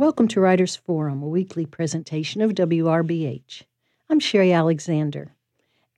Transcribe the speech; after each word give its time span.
Welcome 0.00 0.28
to 0.28 0.40
Writers 0.40 0.76
Forum, 0.76 1.22
a 1.22 1.28
weekly 1.28 1.66
presentation 1.66 2.40
of 2.40 2.52
WRBH. 2.52 3.64
I'm 4.08 4.18
Sherry 4.18 4.50
Alexander, 4.50 5.34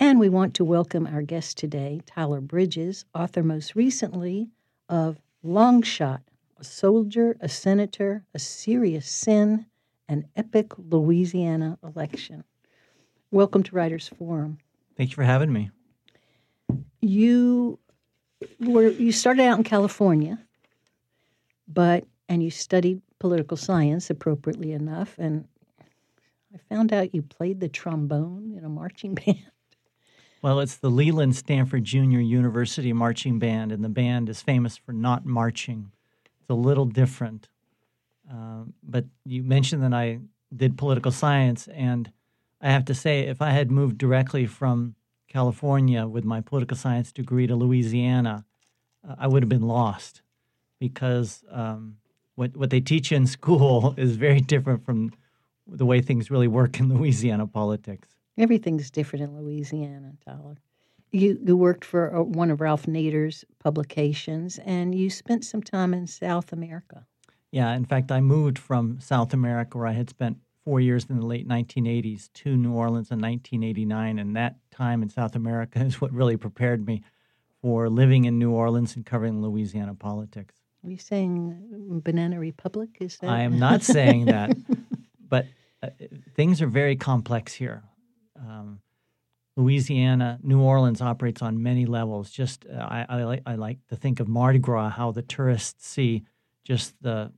and 0.01 0.19
we 0.19 0.29
want 0.29 0.55
to 0.55 0.65
welcome 0.65 1.07
our 1.07 1.23
guest 1.23 1.57
today, 1.57 2.01
Tyler 2.05 2.41
Bridges, 2.41 3.05
author 3.15 3.45
most 3.45 3.77
recently 3.77 4.51
of 4.89 5.21
Long 5.45 5.83
Shot 5.83 6.23
A 6.59 6.65
Soldier, 6.65 7.37
a 7.39 7.49
Senator, 7.49 8.25
a 8.35 8.41
Serious 8.41 9.09
Sin, 9.09 9.67
an 10.09 10.27
Epic 10.35 10.73
Louisiana 10.77 11.79
Election. 11.85 12.43
Welcome 13.31 13.63
to 13.63 13.77
Writers 13.77 14.09
Forum. 14.19 14.59
Thank 14.97 15.11
you 15.11 15.15
for 15.15 15.23
having 15.23 15.53
me. 15.53 15.71
You 17.01 17.79
were 18.59 18.89
you 18.89 19.13
started 19.13 19.45
out 19.45 19.59
in 19.59 19.63
California, 19.63 20.41
but 21.69 22.05
and 22.29 22.43
you 22.43 22.51
studied 22.51 23.01
political 23.23 23.57
science 23.57 24.11
appropriately 24.11 24.73
enough 24.73 25.15
and 25.17 25.47
I 26.53 26.59
found 26.69 26.93
out 26.93 27.15
you 27.15 27.23
played 27.23 27.61
the 27.61 27.69
trombone 27.69 28.57
in 28.59 28.65
a 28.65 28.69
marching 28.69 29.15
band. 29.27 29.47
Well, 30.43 30.59
it's 30.59 30.79
the 30.79 30.91
Leland 30.91 31.37
Stanford 31.37 31.85
Junior 31.85 32.19
University 32.19 32.93
Marching 32.93 33.39
Band, 33.39 33.71
and 33.71 33.85
the 33.85 33.89
band 33.89 34.29
is 34.29 34.43
famous 34.43 34.77
for 34.77 34.93
not 34.93 35.25
marching. 35.25 35.93
It's 36.41 36.51
a 36.51 36.55
little 36.55 36.85
different. 36.85 37.49
Uh, 38.29 38.65
but 38.83 39.05
you 39.25 39.45
mentioned 39.45 39.85
that 39.85 39.95
I 39.95 40.19
did 40.55 40.77
political 40.77 41.13
science, 41.13 41.69
and 41.69 42.11
I 42.61 42.71
have 42.71 42.85
to 42.87 42.95
say, 42.95 43.21
if 43.21 43.41
I 43.41 43.51
had 43.51 43.71
moved 43.71 43.99
directly 43.99 44.47
from 44.47 44.97
California 45.29 46.09
with 46.09 46.25
my 46.25 46.41
political 46.41 46.77
science 46.77 47.13
degree 47.13 47.47
to 47.47 47.55
Louisiana, 47.55 48.45
uh, 49.09 49.15
I 49.17 49.29
would 49.29 49.45
have 49.45 49.49
been 49.49 49.69
lost 49.69 50.23
because 50.81 51.45
um, 51.53 51.99
what 52.35 52.57
what 52.57 52.71
they 52.71 52.81
teach 52.81 53.13
in 53.13 53.27
school 53.27 53.95
is 53.99 54.17
very 54.17 54.41
different 54.41 54.85
from 54.85 55.13
the 55.67 55.87
way 55.87 56.01
things 56.01 56.31
really 56.31 56.49
work 56.49 56.79
in 56.79 56.89
Louisiana 56.95 57.47
politics. 57.47 58.09
Everything's 58.39 58.91
different 58.91 59.25
in 59.25 59.37
Louisiana, 59.37 60.13
Tyler. 60.25 60.57
You, 61.11 61.39
you 61.45 61.57
worked 61.57 61.85
for 61.85 62.17
uh, 62.17 62.23
one 62.23 62.51
of 62.51 62.63
Ralph 62.63 62.87
Nader's 62.87 63.45
publications, 63.59 64.59
and 64.65 64.95
you 64.95 65.11
spent 65.11 65.45
some 65.45 65.63
time 65.63 65.93
in 65.93 66.07
South 66.07 66.53
America. 66.53 67.07
Yeah, 67.51 67.75
in 67.75 67.85
fact, 67.85 68.11
I 68.11 68.23
moved 68.23 68.59
from 68.59 68.99
South 68.99 69.35
America, 69.35 69.77
where 69.77 69.87
I 69.87 69.93
had 69.93 70.09
spent 70.09 70.39
four 70.65 70.81
years 70.81 71.05
in 71.11 71.21
the 71.21 71.27
late 71.27 71.47
1980s, 71.47 72.33
to 72.33 72.57
New 72.57 72.73
Orleans 72.73 73.11
in 73.11 73.19
1989, 73.19 74.19
and 74.19 74.35
that 74.37 74.57
time 74.71 75.03
in 75.03 75.11
South 75.11 75.37
America 75.37 75.81
is 75.85 76.01
what 76.01 76.13
really 76.13 76.39
prepared 76.39 76.87
me 76.87 77.03
for 77.61 77.91
living 77.91 78.25
in 78.25 78.39
New 78.39 78.51
Orleans 78.51 78.97
and 78.97 79.05
covering 79.05 79.43
Louisiana 79.43 79.95
politics. 79.95 80.62
Are 80.85 80.91
you 80.91 80.99
saying 80.99 82.01
Banana 82.05 82.39
Republic? 82.39 82.91
Is 83.01 83.19
that? 83.19 83.31
I 83.31 83.43
am 83.43 83.59
not 83.59 83.83
saying 83.83 84.27
that, 84.27 84.57
but 85.29 85.47
uh, 85.83 85.91
things 86.35 86.61
are 86.61 86.67
very 86.67 86.97
complex 86.97 87.55
here. 87.55 87.85
Um, 88.37 88.81
Louisiana, 89.57 90.39
New 90.43 90.61
Orleans 90.61 91.01
operates 91.01 91.43
on 91.43 91.63
many 91.63 91.87
levels. 91.87 92.31
Just 92.31 92.67
uh, 92.67 92.79
I, 92.79 93.07
I, 93.09 93.23
like 93.25 93.43
I 93.47 93.55
like 93.55 93.79
to 93.89 93.97
think 93.97 94.19
of 94.19 94.27
Mardi 94.27 94.59
Gras, 94.59 94.91
how 94.91 95.13
the 95.13 95.23
tourists 95.23 95.87
see 95.87 96.25
just 96.65 97.01
the 97.03 97.33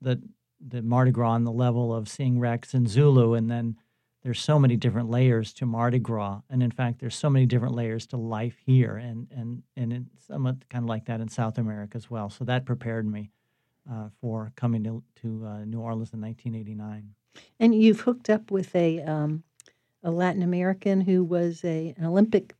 the 0.00 0.20
the 0.60 0.82
Mardi 0.82 1.12
Gras 1.12 1.32
on 1.32 1.44
the 1.44 1.52
level 1.52 1.94
of 1.94 2.08
seeing 2.08 2.38
Rex 2.38 2.74
and 2.74 2.88
Zulu, 2.88 3.34
and 3.34 3.50
then 3.50 3.76
there's 4.22 4.40
so 4.40 4.58
many 4.58 4.76
different 4.76 5.10
layers 5.10 5.52
to 5.54 5.66
Mardi 5.66 5.98
Gras, 5.98 6.40
and 6.48 6.62
in 6.62 6.70
fact, 6.70 7.00
there's 7.00 7.16
so 7.16 7.28
many 7.28 7.44
different 7.44 7.74
layers 7.74 8.06
to 8.08 8.16
life 8.16 8.56
here, 8.64 8.96
and 8.96 9.26
and 9.32 9.62
and 9.76 9.92
it's 9.92 10.26
somewhat 10.26 10.68
kind 10.68 10.84
of 10.84 10.88
like 10.88 11.06
that 11.06 11.20
in 11.20 11.28
South 11.28 11.58
America 11.58 11.96
as 11.96 12.08
well. 12.08 12.30
So 12.30 12.44
that 12.44 12.64
prepared 12.64 13.06
me 13.06 13.30
uh, 13.90 14.08
for 14.20 14.52
coming 14.54 14.84
to 14.84 15.02
to 15.22 15.46
uh, 15.46 15.64
New 15.64 15.80
Orleans 15.80 16.12
in 16.12 16.20
1989. 16.20 17.14
And 17.58 17.74
you've 17.74 18.00
hooked 18.00 18.30
up 18.30 18.50
with 18.50 18.74
a 18.76 19.00
um, 19.02 19.42
a 20.04 20.10
Latin 20.10 20.42
American 20.42 21.00
who 21.00 21.24
was 21.24 21.64
a 21.64 21.94
an 21.96 22.04
Olympic 22.04 22.54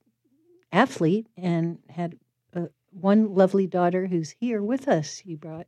athlete 0.73 1.29
and 1.37 1.79
had 1.89 2.17
uh, 2.57 2.67
one 2.91 3.35
lovely 3.35 3.69
daughter 3.69 4.07
who's 4.07 4.31
here 4.31 4.63
with 4.63 4.89
us. 4.89 5.23
You 5.25 5.37
brought 5.37 5.67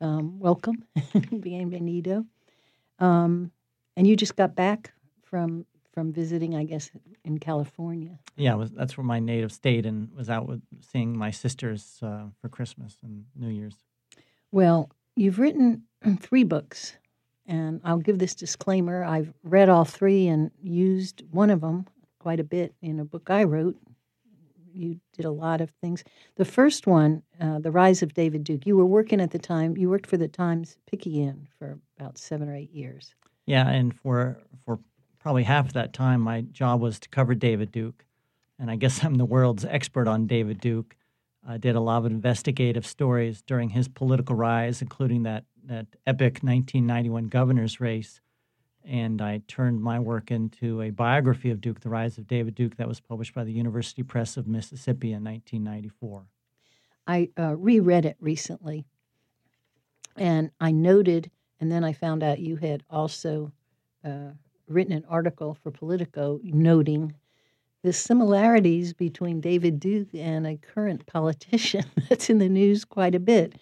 um, 0.00 0.40
welcome, 0.40 0.84
bienvenido. 0.96 2.26
Um, 2.98 3.52
and 3.96 4.06
you 4.06 4.16
just 4.16 4.34
got 4.34 4.56
back 4.56 4.92
from 5.30 5.64
from 5.92 6.12
visiting, 6.12 6.54
I 6.54 6.64
guess, 6.64 6.90
in 7.24 7.38
California. 7.38 8.18
Yeah, 8.36 8.54
was, 8.54 8.70
that's 8.70 8.96
where 8.96 9.04
my 9.04 9.18
native 9.18 9.52
state, 9.52 9.86
and 9.86 10.08
was 10.14 10.30
out 10.30 10.46
with 10.46 10.62
seeing 10.80 11.16
my 11.16 11.30
sisters 11.30 11.98
uh, 12.02 12.26
for 12.40 12.48
Christmas 12.48 12.96
and 13.02 13.24
New 13.34 13.48
Year's. 13.48 13.74
Well, 14.52 14.90
you've 15.16 15.38
written 15.38 15.82
three 16.20 16.44
books, 16.44 16.96
and 17.46 17.80
I'll 17.84 17.98
give 17.98 18.18
this 18.18 18.34
disclaimer: 18.34 19.04
I've 19.04 19.32
read 19.42 19.68
all 19.68 19.84
three 19.84 20.28
and 20.28 20.50
used 20.62 21.22
one 21.30 21.50
of 21.50 21.60
them 21.60 21.86
quite 22.18 22.40
a 22.40 22.44
bit 22.44 22.74
in 22.82 23.00
a 23.00 23.04
book 23.04 23.30
I 23.30 23.44
wrote. 23.44 23.76
You 24.72 25.00
did 25.16 25.24
a 25.24 25.30
lot 25.30 25.60
of 25.60 25.70
things. 25.82 26.04
The 26.36 26.44
first 26.44 26.86
one, 26.86 27.22
uh, 27.40 27.58
"The 27.58 27.72
Rise 27.72 28.02
of 28.02 28.14
David 28.14 28.44
Duke," 28.44 28.66
you 28.66 28.76
were 28.76 28.86
working 28.86 29.20
at 29.20 29.32
the 29.32 29.38
time. 29.38 29.76
You 29.76 29.90
worked 29.90 30.06
for 30.06 30.16
the 30.16 30.28
Times 30.28 30.76
Picayune 30.86 31.48
for 31.58 31.78
about 31.98 32.18
seven 32.18 32.48
or 32.48 32.54
eight 32.54 32.70
years. 32.70 33.14
Yeah, 33.46 33.68
and 33.68 33.92
for 33.92 34.38
for 34.64 34.78
probably 35.20 35.44
half 35.44 35.66
of 35.66 35.72
that 35.74 35.92
time, 35.92 36.20
my 36.20 36.40
job 36.40 36.80
was 36.80 36.98
to 36.98 37.08
cover 37.08 37.34
David 37.34 37.70
Duke. 37.70 38.04
And 38.58 38.70
I 38.70 38.76
guess 38.76 39.04
I'm 39.04 39.14
the 39.14 39.24
world's 39.24 39.64
expert 39.64 40.08
on 40.08 40.26
David 40.26 40.60
Duke. 40.60 40.96
I 41.46 41.56
did 41.56 41.76
a 41.76 41.80
lot 41.80 41.98
of 41.98 42.06
investigative 42.06 42.86
stories 42.86 43.42
during 43.42 43.70
his 43.70 43.88
political 43.88 44.36
rise, 44.36 44.82
including 44.82 45.22
that, 45.22 45.44
that 45.64 45.86
epic 46.06 46.40
1991 46.42 47.28
governor's 47.28 47.80
race. 47.80 48.20
And 48.84 49.22
I 49.22 49.42
turned 49.46 49.82
my 49.82 49.98
work 49.98 50.30
into 50.30 50.82
a 50.82 50.90
biography 50.90 51.50
of 51.50 51.60
Duke, 51.60 51.80
The 51.80 51.90
Rise 51.90 52.18
of 52.18 52.26
David 52.26 52.54
Duke, 52.54 52.76
that 52.76 52.88
was 52.88 53.00
published 53.00 53.34
by 53.34 53.44
the 53.44 53.52
University 53.52 54.02
Press 54.02 54.36
of 54.36 54.46
Mississippi 54.46 55.12
in 55.12 55.22
1994. 55.22 56.24
I 57.06 57.28
uh, 57.38 57.56
reread 57.56 58.04
it 58.06 58.16
recently, 58.20 58.86
and 60.16 60.50
I 60.60 60.72
noted, 60.72 61.30
and 61.58 61.70
then 61.70 61.84
I 61.84 61.92
found 61.92 62.22
out 62.22 62.38
you 62.38 62.56
had 62.56 62.84
also 62.88 63.52
uh, 64.04 64.30
written 64.70 64.92
an 64.92 65.04
article 65.08 65.54
for 65.54 65.70
Politico 65.70 66.40
noting 66.42 67.14
the 67.82 67.92
similarities 67.92 68.92
between 68.92 69.40
David 69.40 69.80
Duke 69.80 70.14
and 70.14 70.46
a 70.46 70.56
current 70.56 71.06
politician 71.06 71.84
that's 72.08 72.30
in 72.30 72.38
the 72.38 72.48
news 72.48 72.84
quite 72.84 73.14
a 73.14 73.20
bit. 73.20 73.54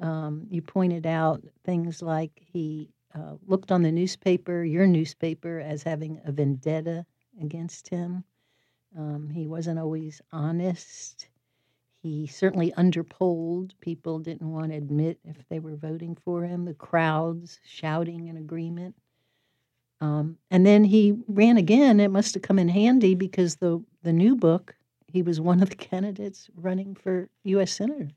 Um, 0.00 0.46
you 0.50 0.62
pointed 0.62 1.06
out 1.06 1.44
things 1.64 2.02
like 2.02 2.32
he 2.34 2.88
uh, 3.14 3.36
looked 3.46 3.70
on 3.70 3.82
the 3.82 3.92
newspaper, 3.92 4.64
your 4.64 4.86
newspaper, 4.86 5.60
as 5.60 5.82
having 5.82 6.20
a 6.24 6.32
vendetta 6.32 7.04
against 7.40 7.88
him. 7.88 8.24
Um, 8.96 9.30
he 9.30 9.46
wasn't 9.46 9.78
always 9.78 10.20
honest. 10.32 11.28
He 12.02 12.26
certainly 12.26 12.72
underpolled. 12.72 13.72
People 13.80 14.18
didn't 14.18 14.50
want 14.50 14.72
to 14.72 14.76
admit 14.76 15.20
if 15.24 15.46
they 15.48 15.60
were 15.60 15.76
voting 15.76 16.16
for 16.16 16.42
him. 16.42 16.64
The 16.64 16.74
crowds 16.74 17.60
shouting 17.64 18.26
in 18.26 18.36
agreement. 18.36 18.96
Um, 20.02 20.36
and 20.50 20.66
then 20.66 20.82
he 20.82 21.14
ran 21.28 21.56
again. 21.56 22.00
It 22.00 22.10
must 22.10 22.34
have 22.34 22.42
come 22.42 22.58
in 22.58 22.68
handy 22.68 23.14
because 23.14 23.56
the 23.56 23.82
the 24.02 24.12
new 24.12 24.34
book, 24.34 24.74
he 25.06 25.22
was 25.22 25.40
one 25.40 25.62
of 25.62 25.70
the 25.70 25.76
candidates 25.90 26.50
running 26.56 26.96
for 26.96 27.28
U.S. 27.44 27.70
senator. 27.70 28.08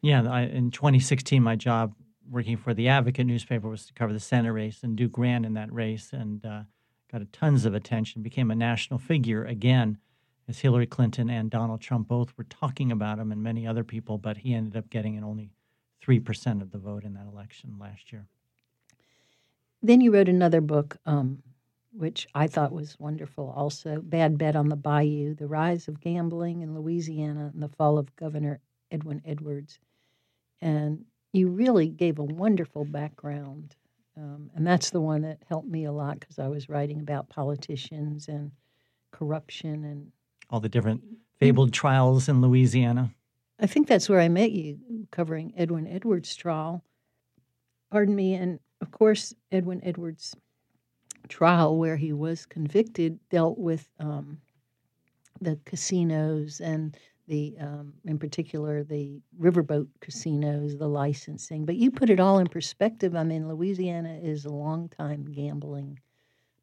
Yeah, 0.00 0.30
I, 0.30 0.42
in 0.42 0.70
2016, 0.70 1.42
my 1.42 1.56
job 1.56 1.92
working 2.30 2.56
for 2.56 2.72
the 2.72 2.86
Advocate 2.86 3.26
newspaper 3.26 3.68
was 3.68 3.84
to 3.86 3.92
cover 3.92 4.12
the 4.12 4.20
Senate 4.20 4.52
race, 4.52 4.84
and 4.84 4.94
Duke 4.94 5.18
ran 5.18 5.44
in 5.44 5.54
that 5.54 5.72
race 5.72 6.10
and 6.12 6.46
uh, 6.46 6.62
got 7.10 7.20
tons 7.32 7.64
of 7.64 7.74
attention. 7.74 8.22
Became 8.22 8.52
a 8.52 8.54
national 8.54 9.00
figure 9.00 9.44
again, 9.44 9.98
as 10.46 10.60
Hillary 10.60 10.86
Clinton 10.86 11.28
and 11.28 11.50
Donald 11.50 11.80
Trump 11.80 12.06
both 12.06 12.32
were 12.38 12.44
talking 12.44 12.92
about 12.92 13.18
him, 13.18 13.32
and 13.32 13.42
many 13.42 13.66
other 13.66 13.82
people. 13.82 14.18
But 14.18 14.36
he 14.36 14.54
ended 14.54 14.76
up 14.76 14.88
getting 14.88 15.20
only 15.24 15.50
three 16.00 16.20
percent 16.20 16.62
of 16.62 16.70
the 16.70 16.78
vote 16.78 17.02
in 17.02 17.14
that 17.14 17.26
election 17.26 17.74
last 17.80 18.12
year. 18.12 18.28
Then 19.82 20.00
you 20.00 20.12
wrote 20.12 20.28
another 20.28 20.60
book, 20.60 20.96
um, 21.06 21.42
which 21.92 22.26
I 22.34 22.46
thought 22.46 22.72
was 22.72 22.98
wonderful 22.98 23.52
also 23.56 24.00
Bad 24.00 24.38
Bet 24.38 24.56
on 24.56 24.68
the 24.68 24.76
Bayou 24.76 25.34
The 25.34 25.46
Rise 25.46 25.88
of 25.88 26.00
Gambling 26.00 26.62
in 26.62 26.74
Louisiana 26.74 27.50
and 27.52 27.62
the 27.62 27.68
Fall 27.68 27.98
of 27.98 28.14
Governor 28.16 28.60
Edwin 28.90 29.22
Edwards. 29.24 29.78
And 30.60 31.04
you 31.32 31.48
really 31.48 31.88
gave 31.88 32.18
a 32.18 32.24
wonderful 32.24 32.84
background. 32.84 33.76
Um, 34.16 34.50
and 34.54 34.66
that's 34.66 34.90
the 34.90 35.00
one 35.00 35.22
that 35.22 35.38
helped 35.48 35.68
me 35.68 35.84
a 35.84 35.92
lot 35.92 36.18
because 36.18 36.38
I 36.38 36.48
was 36.48 36.68
writing 36.68 37.00
about 37.00 37.28
politicians 37.28 38.26
and 38.28 38.50
corruption 39.12 39.84
and 39.84 40.10
all 40.50 40.60
the 40.60 40.68
different 40.68 41.02
fabled 41.38 41.72
trials 41.72 42.28
in 42.28 42.40
Louisiana. 42.40 43.14
I 43.60 43.66
think 43.66 43.86
that's 43.86 44.08
where 44.08 44.20
I 44.20 44.28
met 44.28 44.52
you, 44.52 44.78
covering 45.10 45.52
Edwin 45.56 45.86
Edwards' 45.86 46.34
trial. 46.34 46.82
Pardon 47.90 48.14
me, 48.14 48.34
and 48.34 48.60
of 48.80 48.90
course, 48.90 49.34
Edwin 49.52 49.80
Edwards' 49.82 50.36
trial, 51.28 51.76
where 51.76 51.96
he 51.96 52.12
was 52.12 52.46
convicted, 52.46 53.18
dealt 53.30 53.58
with 53.58 53.88
um, 53.98 54.38
the 55.40 55.58
casinos 55.64 56.60
and 56.60 56.96
the 57.26 57.54
um, 57.60 57.92
in 58.06 58.18
particular 58.18 58.82
the 58.82 59.20
riverboat 59.38 59.86
casinos, 60.00 60.78
the 60.78 60.88
licensing. 60.88 61.66
But 61.66 61.76
you 61.76 61.90
put 61.90 62.10
it 62.10 62.20
all 62.20 62.38
in 62.38 62.46
perspective. 62.46 63.14
I 63.14 63.22
mean, 63.22 63.48
Louisiana 63.48 64.18
is 64.22 64.44
a 64.44 64.50
long 64.50 64.88
time 64.88 65.26
gambling 65.26 66.00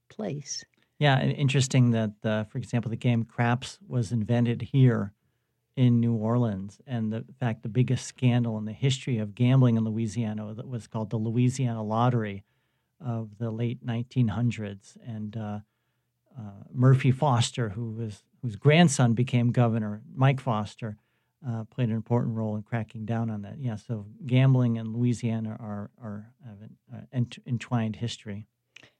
place. 0.09 0.65
Yeah, 0.97 1.21
interesting 1.21 1.91
that, 1.91 2.13
uh, 2.23 2.45
for 2.45 2.57
example, 2.57 2.89
the 2.89 2.95
game 2.95 3.23
craps 3.23 3.77
was 3.87 4.11
invented 4.11 4.61
here 4.61 5.13
in 5.75 5.99
New 5.99 6.13
Orleans, 6.13 6.79
and 6.87 7.11
the 7.11 7.25
fact 7.39 7.63
the 7.63 7.69
biggest 7.69 8.05
scandal 8.05 8.57
in 8.57 8.65
the 8.65 8.71
history 8.73 9.17
of 9.17 9.35
gambling 9.35 9.75
in 9.77 9.83
Louisiana 9.83 10.53
that 10.53 10.67
was 10.67 10.87
called 10.87 11.09
the 11.09 11.17
Louisiana 11.17 11.83
Lottery 11.83 12.43
of 12.99 13.37
the 13.37 13.51
late 13.51 13.85
1900s, 13.85 14.97
and 15.05 15.35
uh, 15.35 15.59
uh, 16.37 16.63
Murphy 16.71 17.11
Foster, 17.11 17.69
who 17.69 17.91
was 17.91 18.23
whose 18.41 18.55
grandson 18.55 19.13
became 19.13 19.51
governor, 19.51 20.01
Mike 20.13 20.39
Foster, 20.39 20.97
uh, 21.47 21.63
played 21.65 21.89
an 21.89 21.95
important 21.95 22.35
role 22.35 22.55
in 22.55 22.63
cracking 22.63 23.05
down 23.05 23.29
on 23.29 23.41
that. 23.41 23.59
Yeah, 23.59 23.75
so 23.75 24.07
gambling 24.25 24.77
and 24.77 24.95
Louisiana 24.95 25.57
are 25.59 25.91
are 26.01 26.33
have 26.45 26.61
an 26.61 26.77
uh, 26.93 27.01
ent- 27.11 27.39
entwined 27.45 27.97
history. 27.97 28.47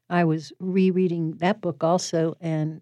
I 0.10 0.24
was 0.26 0.54
rereading 0.60 1.38
that 1.38 1.62
book 1.62 1.84
also, 1.84 2.36
and 2.40 2.82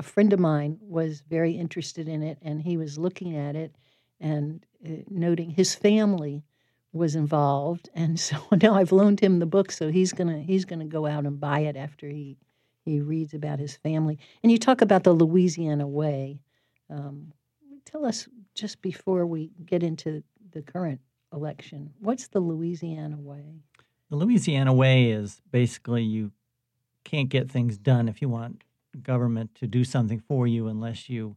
a 0.00 0.02
friend 0.02 0.32
of 0.32 0.40
mine 0.40 0.78
was 0.80 1.20
very 1.28 1.52
interested 1.52 2.08
in 2.08 2.22
it, 2.22 2.38
and 2.40 2.62
he 2.62 2.78
was 2.78 2.96
looking 2.96 3.36
at 3.36 3.54
it 3.54 3.76
and 4.18 4.64
uh, 4.82 5.02
noting 5.10 5.50
his 5.50 5.74
family 5.74 6.42
was 6.94 7.14
involved, 7.14 7.90
and 7.94 8.18
so 8.18 8.38
now 8.62 8.74
I've 8.74 8.92
loaned 8.92 9.20
him 9.20 9.38
the 9.38 9.46
book, 9.46 9.70
so 9.70 9.90
he's 9.90 10.14
gonna 10.14 10.38
he's 10.38 10.64
gonna 10.64 10.86
go 10.86 11.04
out 11.04 11.26
and 11.26 11.38
buy 11.38 11.60
it 11.60 11.76
after 11.76 12.08
he 12.08 12.38
he 12.82 13.02
reads 13.02 13.34
about 13.34 13.58
his 13.58 13.76
family. 13.76 14.18
And 14.42 14.50
you 14.50 14.56
talk 14.56 14.80
about 14.80 15.04
the 15.04 15.12
Louisiana 15.12 15.86
Way. 15.86 16.40
Um, 16.88 17.34
tell 17.84 18.06
us 18.06 18.26
just 18.54 18.80
before 18.80 19.26
we 19.26 19.50
get 19.66 19.82
into 19.82 20.22
the 20.52 20.62
current 20.62 21.02
election, 21.30 21.92
what's 22.00 22.28
the 22.28 22.40
Louisiana 22.40 23.18
Way? 23.18 23.60
The 24.08 24.16
Louisiana 24.16 24.72
Way 24.72 25.10
is 25.10 25.42
basically 25.52 26.04
you 26.04 26.32
can't 27.04 27.28
get 27.28 27.50
things 27.50 27.76
done 27.76 28.08
if 28.08 28.22
you 28.22 28.30
want 28.30 28.64
government 28.98 29.54
to 29.56 29.66
do 29.66 29.84
something 29.84 30.20
for 30.20 30.46
you 30.46 30.68
unless 30.68 31.08
you 31.08 31.36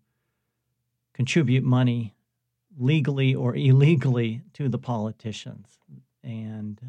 contribute 1.14 1.64
money 1.64 2.14
legally 2.78 3.34
or 3.36 3.56
illegally 3.70 4.42
to 4.54 4.70
the 4.70 4.78
politicians. 4.78 5.80
And 6.24 6.80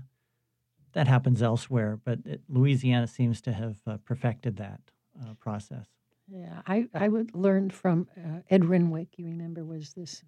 that 0.93 1.09
happens 1.09 1.43
elsewhere, 1.43 1.99
but 2.05 2.21
it, 2.25 2.41
Louisiana 2.49 3.07
seems 3.07 3.41
to 3.43 3.53
have 3.53 3.77
uh, 3.87 3.97
perfected 4.05 4.57
that 4.57 4.81
uh, 5.21 5.35
process. 5.35 5.87
Yeah, 6.29 6.63
I, 6.67 6.89
I 6.95 7.09
would 7.09 7.35
learn 7.35 7.69
from 7.71 8.09
uh, 8.17 8.39
Ed 8.49 8.65
Renwick, 8.65 9.09
you 9.19 9.27
remember, 9.27 9.65
was 9.65 9.93
this 9.93 10.23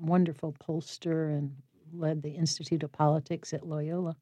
wonderful 0.00 0.54
pollster 0.66 1.36
and 1.36 1.54
led 1.92 2.22
the 2.22 2.30
Institute 2.30 2.82
of 2.82 2.92
Politics 2.92 3.52
at 3.52 3.66
Loyola. 3.66 4.16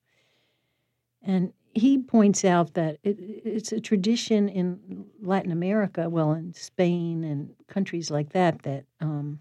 And 1.23 1.53
he 1.75 1.99
points 1.99 2.45
out 2.45 2.75
that 2.75 2.99
it, 3.03 3.19
it's 3.19 3.73
a 3.73 3.81
tradition 3.81 4.49
in 4.49 5.07
Latin 5.21 5.53
America, 5.53 6.09
well, 6.09 6.33
in 6.33 6.53
Spain 6.53 7.25
and 7.25 7.55
countries 7.69 8.11
like 8.11 8.31
that, 8.31 8.63
that 8.63 8.85
um, 9.01 9.39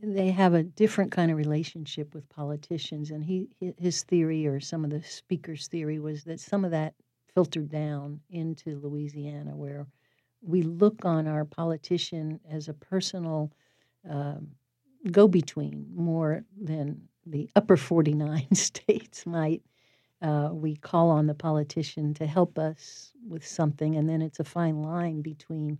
they 0.00 0.30
have 0.30 0.54
a 0.54 0.62
different 0.62 1.10
kind 1.10 1.30
of 1.30 1.36
relationship 1.36 2.14
with 2.14 2.28
politicians. 2.28 3.10
And 3.10 3.24
he 3.24 3.48
his 3.78 4.02
theory, 4.04 4.46
or 4.46 4.60
some 4.60 4.84
of 4.84 4.90
the 4.90 5.02
speakers' 5.02 5.66
theory, 5.66 5.98
was 5.98 6.24
that 6.24 6.40
some 6.40 6.64
of 6.64 6.70
that 6.70 6.94
filtered 7.34 7.70
down 7.70 8.20
into 8.30 8.78
Louisiana, 8.78 9.56
where 9.56 9.86
we 10.42 10.62
look 10.62 11.04
on 11.04 11.26
our 11.26 11.44
politician 11.44 12.38
as 12.50 12.68
a 12.68 12.74
personal 12.74 13.50
um, 14.08 14.48
go-between 15.10 15.86
more 15.94 16.44
than 16.60 17.08
the 17.26 17.50
upper 17.56 17.76
49 17.76 18.46
states 18.54 19.26
might. 19.26 19.62
Uh, 20.24 20.48
we 20.54 20.74
call 20.74 21.10
on 21.10 21.26
the 21.26 21.34
politician 21.34 22.14
to 22.14 22.26
help 22.26 22.58
us 22.58 23.12
with 23.28 23.46
something, 23.46 23.94
and 23.96 24.08
then 24.08 24.22
it's 24.22 24.40
a 24.40 24.44
fine 24.44 24.80
line 24.80 25.20
between 25.20 25.78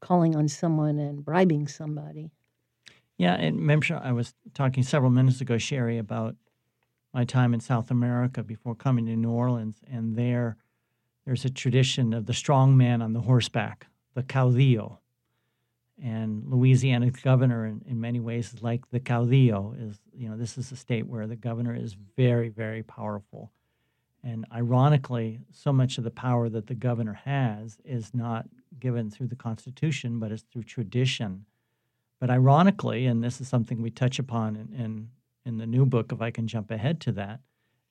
calling 0.00 0.36
on 0.36 0.46
someone 0.46 1.00
and 1.00 1.24
bribing 1.24 1.66
somebody. 1.66 2.30
Yeah, 3.18 3.34
and 3.34 3.56
remember 3.56 4.00
I 4.00 4.12
was 4.12 4.34
talking 4.54 4.84
several 4.84 5.10
minutes 5.10 5.40
ago, 5.40 5.58
Sherry, 5.58 5.98
about 5.98 6.36
my 7.12 7.24
time 7.24 7.52
in 7.54 7.58
South 7.58 7.90
America 7.90 8.44
before 8.44 8.76
coming 8.76 9.06
to 9.06 9.16
New 9.16 9.30
Orleans, 9.30 9.78
and 9.90 10.14
there, 10.14 10.56
there's 11.24 11.44
a 11.44 11.50
tradition 11.50 12.12
of 12.12 12.26
the 12.26 12.34
strong 12.34 12.76
man 12.76 13.02
on 13.02 13.14
the 13.14 13.22
horseback, 13.22 13.88
the 14.14 14.22
caudillo, 14.22 14.98
and 16.00 16.44
Louisiana's 16.46 17.16
governor, 17.16 17.66
in, 17.66 17.82
in 17.88 18.00
many 18.00 18.20
ways, 18.20 18.52
is 18.52 18.62
like 18.62 18.88
the 18.90 19.00
caudillo. 19.00 19.74
Is 19.80 19.98
you 20.14 20.28
know 20.28 20.36
this 20.36 20.58
is 20.58 20.70
a 20.70 20.76
state 20.76 21.06
where 21.06 21.26
the 21.26 21.36
governor 21.36 21.74
is 21.74 21.96
very, 22.16 22.50
very 22.50 22.82
powerful, 22.82 23.50
and 24.22 24.44
ironically, 24.52 25.40
so 25.52 25.72
much 25.72 25.98
of 25.98 26.04
the 26.04 26.10
power 26.10 26.48
that 26.48 26.66
the 26.66 26.74
governor 26.74 27.14
has 27.24 27.78
is 27.84 28.12
not 28.14 28.46
given 28.78 29.10
through 29.10 29.28
the 29.28 29.36
Constitution, 29.36 30.18
but 30.18 30.32
is 30.32 30.42
through 30.42 30.64
tradition 30.64 31.46
but 32.20 32.30
ironically, 32.30 33.06
and 33.06 33.22
this 33.22 33.40
is 33.40 33.48
something 33.48 33.82
we 33.82 33.90
touch 33.90 34.18
upon 34.18 34.56
in, 34.56 34.80
in, 34.80 35.08
in 35.44 35.58
the 35.58 35.66
new 35.66 35.84
book, 35.84 36.12
if 36.12 36.22
I 36.22 36.30
can 36.30 36.46
jump 36.46 36.70
ahead 36.70 37.00
to 37.02 37.12
that, 37.12 37.40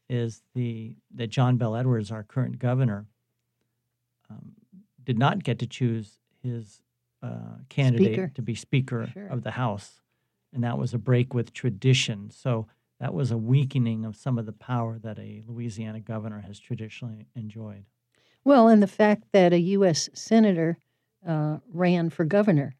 is 0.10 0.42
the 0.54 0.95
that 1.16 1.27
John 1.27 1.57
Bel 1.57 1.75
Edwards, 1.75 2.12
our 2.12 2.24
current 2.24 2.60
governor, 2.60 3.06
um, 4.30 4.54
did 5.04 5.18
not 5.18 5.44
get 5.44 5.60
to 5.60 5.68
choose 5.68 6.19
his 6.44 6.81
uh, 7.24 7.57
candidate 7.69 8.07
speaker. 8.13 8.31
to 8.36 8.42
be 8.42 8.56
Speaker 8.56 9.10
Sure. 9.13 9.27
of 9.27 9.44
the 9.44 9.51
House, 9.51 10.01
and 10.54 10.63
that 10.63 10.77
was 10.77 10.94
a 10.94 11.00
break 11.00 11.33
with 11.33 11.54
tradition. 11.54 12.30
So 12.31 12.68
that 13.00 13.14
was 13.14 13.32
a 13.32 13.38
weakening 13.38 14.06
of 14.06 14.16
some 14.16 14.38
of 14.38 14.46
the 14.46 14.54
power 14.54 14.98
that 15.00 15.20
a 15.20 15.44
Louisiana 15.48 16.00
governor 16.00 16.42
has 16.42 16.60
traditionally 16.60 17.28
enjoyed. 17.36 17.86
Well, 18.44 18.68
and 18.68 18.82
the 18.82 18.88
fact 18.88 19.24
that 19.34 19.54
a 19.54 19.60
U.S. 19.60 20.10
senator 20.14 20.78
uh, 21.28 21.58
ran 21.74 22.10
for 22.10 22.24
governor 22.26 22.76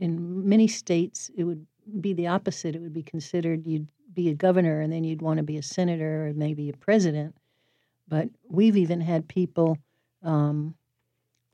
in 0.00 0.48
many 0.48 0.66
states, 0.66 1.30
it 1.36 1.44
would 1.44 1.66
be 2.00 2.14
the 2.14 2.26
opposite. 2.26 2.74
It 2.74 2.80
would 2.80 2.94
be 2.94 3.02
considered 3.02 3.66
you'd 3.66 3.88
be 4.12 4.30
a 4.30 4.34
governor 4.34 4.80
and 4.80 4.92
then 4.92 5.04
you'd 5.04 5.22
want 5.22 5.36
to 5.36 5.44
be 5.44 5.58
a 5.58 5.62
senator 5.62 6.28
or 6.28 6.32
maybe 6.32 6.70
a 6.70 6.76
president. 6.76 7.36
But 8.08 8.28
we've 8.48 8.76
even 8.76 9.00
had 9.00 9.28
people 9.28 9.78
um, 10.22 10.74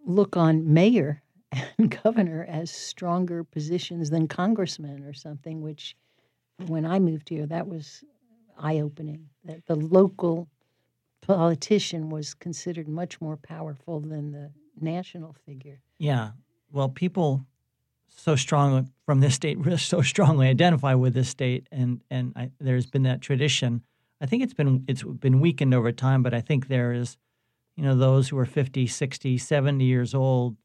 look 0.06 0.36
on 0.36 0.72
mayor 0.72 1.22
and 1.78 2.00
governor 2.02 2.46
as 2.48 2.70
stronger 2.70 3.44
positions 3.44 4.10
than 4.10 4.28
congressman 4.28 5.04
or 5.04 5.12
something, 5.12 5.60
which 5.60 5.96
when 6.66 6.84
I 6.86 6.98
moved 6.98 7.28
here, 7.28 7.46
that 7.46 7.68
was 7.68 8.04
eye 8.58 8.80
opening. 8.80 9.28
That 9.44 9.66
the 9.66 9.76
local 9.76 10.48
politician 11.20 12.10
was 12.10 12.34
considered 12.34 12.88
much 12.88 13.20
more 13.20 13.36
powerful 13.36 14.00
than 14.00 14.32
the 14.32 14.50
national 14.80 15.34
figure. 15.44 15.80
Yeah. 15.98 16.30
Well, 16.70 16.88
people 16.88 17.46
so 18.08 18.36
strongly 18.36 18.84
from 19.04 19.20
this 19.20 19.34
state 19.34 19.58
so 19.78 20.02
strongly 20.02 20.48
identify 20.48 20.94
with 20.94 21.14
this 21.14 21.28
state 21.28 21.68
and 21.70 22.02
and 22.10 22.32
I, 22.34 22.50
there's 22.58 22.86
been 22.86 23.02
that 23.02 23.20
tradition 23.20 23.82
i 24.20 24.26
think 24.26 24.42
it's 24.42 24.54
been 24.54 24.84
it's 24.88 25.02
been 25.02 25.40
weakened 25.40 25.74
over 25.74 25.92
time 25.92 26.22
but 26.22 26.32
i 26.32 26.40
think 26.40 26.68
there 26.68 26.92
is 26.92 27.16
you 27.76 27.84
know 27.84 27.94
those 27.94 28.28
who 28.28 28.38
are 28.38 28.46
50 28.46 28.86
60 28.86 29.38
70 29.38 29.84
years 29.84 30.14
old 30.14 30.56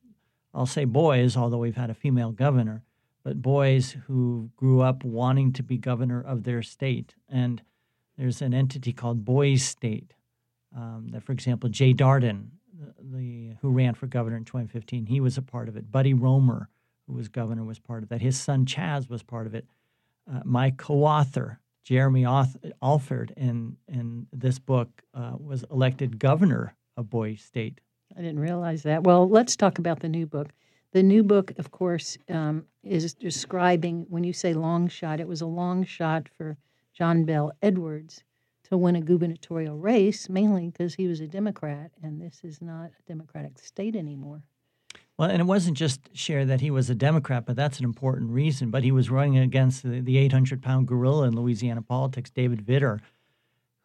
i'll 0.53 0.65
say 0.65 0.85
boys 0.85 1.35
although 1.35 1.57
we've 1.57 1.75
had 1.75 1.89
a 1.89 1.93
female 1.93 2.31
governor 2.31 2.83
but 3.23 3.41
boys 3.41 3.95
who 4.07 4.49
grew 4.55 4.81
up 4.81 5.03
wanting 5.03 5.53
to 5.53 5.63
be 5.63 5.77
governor 5.77 6.21
of 6.21 6.43
their 6.43 6.61
state 6.61 7.15
and 7.29 7.61
there's 8.17 8.41
an 8.41 8.53
entity 8.53 8.93
called 8.93 9.25
boys 9.25 9.63
state 9.63 10.13
um, 10.75 11.09
that 11.11 11.23
for 11.23 11.31
example 11.31 11.69
jay 11.69 11.93
dardenne 11.93 12.47
the, 12.99 13.55
who 13.61 13.69
ran 13.69 13.93
for 13.93 14.07
governor 14.07 14.37
in 14.37 14.45
2015 14.45 15.05
he 15.05 15.19
was 15.19 15.37
a 15.37 15.41
part 15.41 15.67
of 15.67 15.75
it 15.75 15.91
buddy 15.91 16.13
roemer 16.13 16.69
who 17.11 17.17
was 17.17 17.27
governor, 17.27 17.63
was 17.63 17.79
part 17.79 18.03
of 18.03 18.09
that. 18.09 18.21
His 18.21 18.39
son 18.39 18.65
Chas 18.65 19.09
was 19.09 19.23
part 19.23 19.47
of 19.47 19.53
it. 19.53 19.65
Uh, 20.31 20.41
my 20.45 20.71
co-author 20.71 21.59
Jeremy 21.83 22.25
Alford 22.81 23.33
in 23.35 23.75
in 23.87 24.27
this 24.31 24.59
book 24.59 25.01
uh, 25.13 25.33
was 25.37 25.65
elected 25.71 26.19
governor 26.19 26.75
of 26.95 27.09
Boys 27.09 27.41
State. 27.41 27.81
I 28.15 28.21
didn't 28.21 28.39
realize 28.39 28.83
that. 28.83 29.03
Well, 29.03 29.27
let's 29.27 29.55
talk 29.55 29.79
about 29.79 30.01
the 30.01 30.09
new 30.09 30.27
book. 30.27 30.49
The 30.91 31.03
new 31.03 31.23
book, 31.23 31.53
of 31.57 31.71
course, 31.71 32.17
um, 32.29 32.65
is 32.83 33.13
describing 33.13 34.05
when 34.09 34.23
you 34.23 34.33
say 34.33 34.53
long 34.53 34.89
shot, 34.89 35.19
it 35.19 35.27
was 35.27 35.41
a 35.41 35.45
long 35.45 35.85
shot 35.85 36.27
for 36.37 36.57
John 36.93 37.23
Bel 37.23 37.53
Edwards 37.61 38.23
to 38.69 38.77
win 38.77 38.95
a 38.95 39.01
gubernatorial 39.01 39.77
race, 39.77 40.29
mainly 40.29 40.69
because 40.69 40.95
he 40.95 41.07
was 41.07 41.21
a 41.21 41.27
Democrat, 41.27 41.91
and 42.03 42.21
this 42.21 42.41
is 42.43 42.61
not 42.61 42.91
a 42.97 43.07
Democratic 43.07 43.57
state 43.59 43.95
anymore. 43.95 44.43
Well, 45.17 45.29
and 45.29 45.41
it 45.41 45.45
wasn't 45.45 45.77
just 45.77 46.09
share 46.13 46.45
that 46.45 46.61
he 46.61 46.71
was 46.71 46.89
a 46.89 46.95
Democrat, 46.95 47.45
but 47.45 47.55
that's 47.55 47.79
an 47.79 47.85
important 47.85 48.31
reason. 48.31 48.71
But 48.71 48.83
he 48.83 48.91
was 48.91 49.09
running 49.09 49.37
against 49.37 49.83
the, 49.83 50.01
the 50.01 50.17
800 50.17 50.61
pound 50.61 50.87
gorilla 50.87 51.27
in 51.27 51.35
Louisiana 51.35 51.81
politics, 51.81 52.29
David 52.31 52.65
Vitter, 52.65 52.99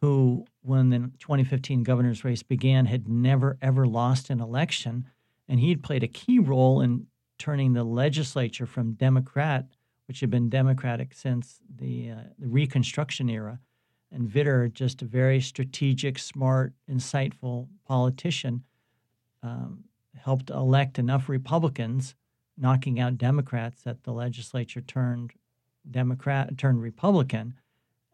who, 0.00 0.44
when 0.62 0.90
the 0.90 0.98
2015 1.18 1.82
governor's 1.82 2.25
race 2.25 2.42
began, 2.42 2.86
had 2.86 3.08
never, 3.08 3.58
ever 3.60 3.86
lost 3.86 4.30
an 4.30 4.40
election. 4.40 5.08
And 5.48 5.60
he 5.60 5.68
had 5.70 5.82
played 5.82 6.02
a 6.02 6.08
key 6.08 6.38
role 6.38 6.80
in 6.80 7.06
turning 7.38 7.72
the 7.72 7.84
legislature 7.84 8.66
from 8.66 8.92
Democrat 8.92 9.66
which 10.06 10.20
had 10.20 10.30
been 10.30 10.48
Democratic 10.48 11.12
since 11.12 11.60
the, 11.78 12.10
uh, 12.10 12.16
the 12.38 12.46
Reconstruction 12.46 13.28
era. 13.28 13.58
And 14.12 14.28
Vitter, 14.28 14.72
just 14.72 15.02
a 15.02 15.04
very 15.04 15.40
strategic, 15.40 16.18
smart, 16.18 16.72
insightful 16.90 17.68
politician, 17.86 18.62
um, 19.42 19.84
helped 20.16 20.50
elect 20.50 20.98
enough 20.98 21.28
Republicans, 21.28 22.14
knocking 22.56 23.00
out 23.00 23.18
Democrats, 23.18 23.82
that 23.82 24.04
the 24.04 24.12
legislature 24.12 24.80
turned 24.80 25.32
Democrat 25.88 26.58
turned 26.58 26.82
Republican, 26.82 27.54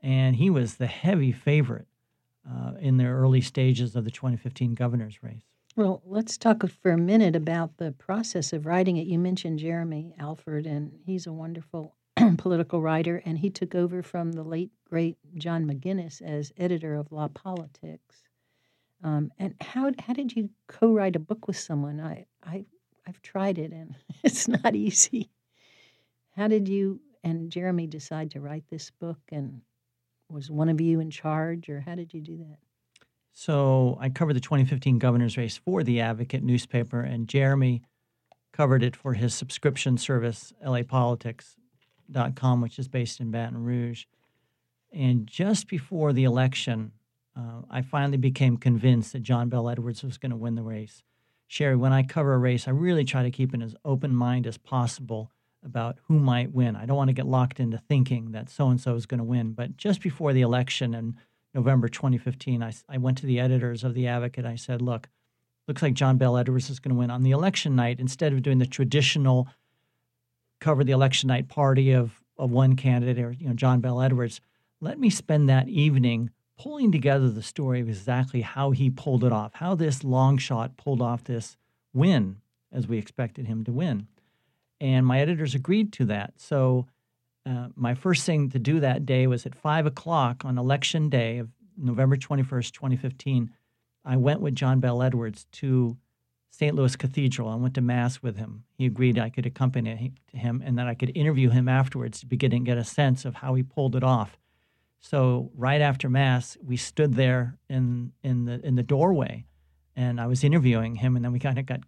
and 0.02 0.36
he 0.36 0.50
was 0.50 0.74
the 0.74 0.86
heavy 0.86 1.32
favorite 1.32 1.86
uh, 2.46 2.72
in 2.78 2.98
the 2.98 3.06
early 3.06 3.40
stages 3.40 3.96
of 3.96 4.04
the 4.04 4.10
2015 4.10 4.74
governor's 4.74 5.22
race. 5.22 5.51
Well, 5.74 6.02
let's 6.04 6.36
talk 6.36 6.68
for 6.68 6.90
a 6.90 6.98
minute 6.98 7.34
about 7.34 7.78
the 7.78 7.92
process 7.92 8.52
of 8.52 8.66
writing 8.66 8.98
it. 8.98 9.06
You 9.06 9.18
mentioned 9.18 9.58
Jeremy 9.58 10.14
Alford, 10.18 10.66
and 10.66 10.92
he's 11.06 11.26
a 11.26 11.32
wonderful 11.32 11.96
political 12.36 12.82
writer, 12.82 13.22
and 13.24 13.38
he 13.38 13.48
took 13.48 13.74
over 13.74 14.02
from 14.02 14.32
the 14.32 14.42
late 14.42 14.70
great 14.84 15.16
John 15.36 15.64
Maginnis 15.66 16.20
as 16.20 16.52
editor 16.58 16.94
of 16.94 17.10
La 17.10 17.28
Politics. 17.28 18.22
Um, 19.02 19.32
and 19.38 19.54
how 19.62 19.92
how 19.98 20.12
did 20.12 20.36
you 20.36 20.50
co-write 20.66 21.16
a 21.16 21.18
book 21.20 21.46
with 21.46 21.56
someone? 21.56 22.00
I 22.00 22.26
I 22.42 22.66
I've 23.06 23.22
tried 23.22 23.56
it, 23.56 23.72
and 23.72 23.94
it's 24.22 24.48
not 24.48 24.76
easy. 24.76 25.30
How 26.36 26.48
did 26.48 26.68
you 26.68 27.00
and 27.24 27.50
Jeremy 27.50 27.86
decide 27.86 28.30
to 28.32 28.40
write 28.42 28.64
this 28.68 28.90
book? 28.90 29.20
And 29.30 29.62
was 30.28 30.50
one 30.50 30.68
of 30.68 30.82
you 30.82 31.00
in 31.00 31.10
charge, 31.10 31.70
or 31.70 31.80
how 31.80 31.94
did 31.94 32.12
you 32.12 32.20
do 32.20 32.36
that? 32.36 32.58
So 33.32 33.96
I 34.00 34.10
covered 34.10 34.34
the 34.34 34.40
2015 34.40 34.98
governor's 34.98 35.36
race 35.36 35.56
for 35.56 35.82
the 35.82 36.00
Advocate 36.00 36.42
newspaper, 36.42 37.00
and 37.00 37.28
Jeremy 37.28 37.82
covered 38.52 38.82
it 38.82 38.94
for 38.94 39.14
his 39.14 39.34
subscription 39.34 39.96
service, 39.96 40.52
lapolitics.com, 40.64 42.60
which 42.60 42.78
is 42.78 42.88
based 42.88 43.20
in 43.20 43.30
Baton 43.30 43.64
Rouge. 43.64 44.04
And 44.92 45.26
just 45.26 45.68
before 45.68 46.12
the 46.12 46.24
election, 46.24 46.92
uh, 47.34 47.62
I 47.70 47.80
finally 47.80 48.18
became 48.18 48.58
convinced 48.58 49.14
that 49.14 49.22
John 49.22 49.48
Bel 49.48 49.70
Edwards 49.70 50.02
was 50.02 50.18
going 50.18 50.30
to 50.30 50.36
win 50.36 50.54
the 50.54 50.62
race. 50.62 51.02
Sherry, 51.46 51.76
when 51.76 51.92
I 51.92 52.02
cover 52.02 52.34
a 52.34 52.38
race, 52.38 52.68
I 52.68 52.72
really 52.72 53.04
try 53.04 53.22
to 53.22 53.30
keep 53.30 53.54
an 53.54 53.62
as 53.62 53.74
open 53.84 54.14
mind 54.14 54.46
as 54.46 54.58
possible 54.58 55.30
about 55.64 55.98
who 56.08 56.18
might 56.18 56.52
win. 56.52 56.76
I 56.76 56.86
don't 56.86 56.96
want 56.96 57.08
to 57.08 57.14
get 57.14 57.26
locked 57.26 57.60
into 57.60 57.78
thinking 57.78 58.32
that 58.32 58.50
so 58.50 58.68
and 58.68 58.80
so 58.80 58.94
is 58.94 59.06
going 59.06 59.18
to 59.18 59.24
win. 59.24 59.52
But 59.52 59.76
just 59.76 60.02
before 60.02 60.32
the 60.32 60.42
election 60.42 60.94
in 60.94 61.16
November 61.54 61.88
2015, 61.88 62.62
I, 62.62 62.72
I 62.88 62.98
went 62.98 63.18
to 63.18 63.26
the 63.26 63.40
editors 63.40 63.84
of 63.84 63.94
The 63.94 64.06
Advocate. 64.06 64.44
I 64.44 64.56
said, 64.56 64.80
look, 64.80 65.08
looks 65.68 65.82
like 65.82 65.94
John 65.94 66.16
Bel 66.16 66.36
Edwards 66.36 66.70
is 66.70 66.80
going 66.80 66.94
to 66.94 66.98
win. 66.98 67.10
On 67.10 67.22
the 67.22 67.30
election 67.30 67.76
night, 67.76 68.00
instead 68.00 68.32
of 68.32 68.42
doing 68.42 68.58
the 68.58 68.66
traditional 68.66 69.48
cover 70.60 70.84
the 70.84 70.92
election 70.92 71.28
night 71.28 71.48
party 71.48 71.92
of, 71.92 72.22
of 72.38 72.50
one 72.50 72.76
candidate 72.76 73.22
or 73.22 73.32
you 73.32 73.48
know 73.48 73.54
John 73.54 73.80
Bel 73.80 74.00
Edwards, 74.00 74.40
let 74.80 74.98
me 74.98 75.10
spend 75.10 75.48
that 75.48 75.68
evening 75.68 76.30
pulling 76.58 76.92
together 76.92 77.28
the 77.28 77.42
story 77.42 77.80
of 77.80 77.88
exactly 77.88 78.40
how 78.40 78.70
he 78.70 78.90
pulled 78.90 79.24
it 79.24 79.32
off, 79.32 79.54
how 79.54 79.74
this 79.74 80.04
long 80.04 80.38
shot 80.38 80.76
pulled 80.76 81.02
off 81.02 81.24
this 81.24 81.56
win 81.92 82.36
as 82.70 82.86
we 82.86 82.98
expected 82.98 83.46
him 83.46 83.64
to 83.64 83.72
win 83.72 84.06
and 84.82 85.06
my 85.06 85.20
editors 85.20 85.54
agreed 85.54 85.92
to 85.92 86.04
that. 86.06 86.34
So 86.38 86.88
uh, 87.44 87.68
my 87.74 87.94
first 87.94 88.24
thing 88.24 88.50
to 88.50 88.58
do 88.58 88.80
that 88.80 89.04
day 89.04 89.26
was 89.26 89.46
at 89.46 89.54
five 89.54 89.86
o'clock 89.86 90.44
on 90.44 90.58
election 90.58 91.08
day 91.08 91.38
of 91.38 91.48
November 91.76 92.16
21st, 92.16 92.72
2015. 92.72 93.50
I 94.04 94.16
went 94.16 94.40
with 94.40 94.54
John 94.54 94.80
Bel 94.80 95.02
Edwards 95.02 95.46
to 95.52 95.96
St. 96.50 96.74
Louis 96.74 96.94
Cathedral. 96.96 97.48
I 97.48 97.56
went 97.56 97.74
to 97.74 97.80
Mass 97.80 98.22
with 98.22 98.36
him. 98.36 98.64
He 98.76 98.86
agreed 98.86 99.18
I 99.18 99.30
could 99.30 99.46
accompany 99.46 100.12
him 100.32 100.62
and 100.64 100.78
that 100.78 100.86
I 100.86 100.94
could 100.94 101.16
interview 101.16 101.48
him 101.50 101.68
afterwards 101.68 102.20
to 102.20 102.26
begin 102.26 102.64
get 102.64 102.78
a 102.78 102.84
sense 102.84 103.24
of 103.24 103.36
how 103.36 103.54
he 103.54 103.62
pulled 103.62 103.96
it 103.96 104.04
off. 104.04 104.36
So 105.00 105.50
right 105.56 105.80
after 105.80 106.08
Mass, 106.08 106.56
we 106.62 106.76
stood 106.76 107.14
there 107.14 107.58
in 107.68 108.12
in 108.22 108.44
the 108.44 108.64
in 108.64 108.76
the 108.76 108.84
doorway, 108.84 109.46
and 109.96 110.20
I 110.20 110.26
was 110.28 110.44
interviewing 110.44 110.94
him, 110.94 111.16
and 111.16 111.24
then 111.24 111.32
we 111.32 111.40
kind 111.40 111.58
of 111.58 111.66
got 111.66 111.80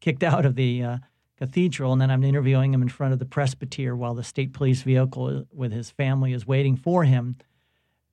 kicked 0.00 0.22
out 0.22 0.46
of 0.46 0.54
the 0.54 0.82
uh, 0.82 0.98
cathedral, 1.42 1.90
and 1.90 2.00
then 2.00 2.08
I'm 2.08 2.22
interviewing 2.22 2.72
him 2.72 2.82
in 2.82 2.88
front 2.88 3.12
of 3.12 3.18
the 3.18 3.24
presbytere 3.24 3.96
while 3.96 4.14
the 4.14 4.22
state 4.22 4.52
police 4.52 4.82
vehicle 4.82 5.44
with 5.52 5.72
his 5.72 5.90
family 5.90 6.32
is 6.32 6.46
waiting 6.46 6.76
for 6.76 7.02
him. 7.02 7.34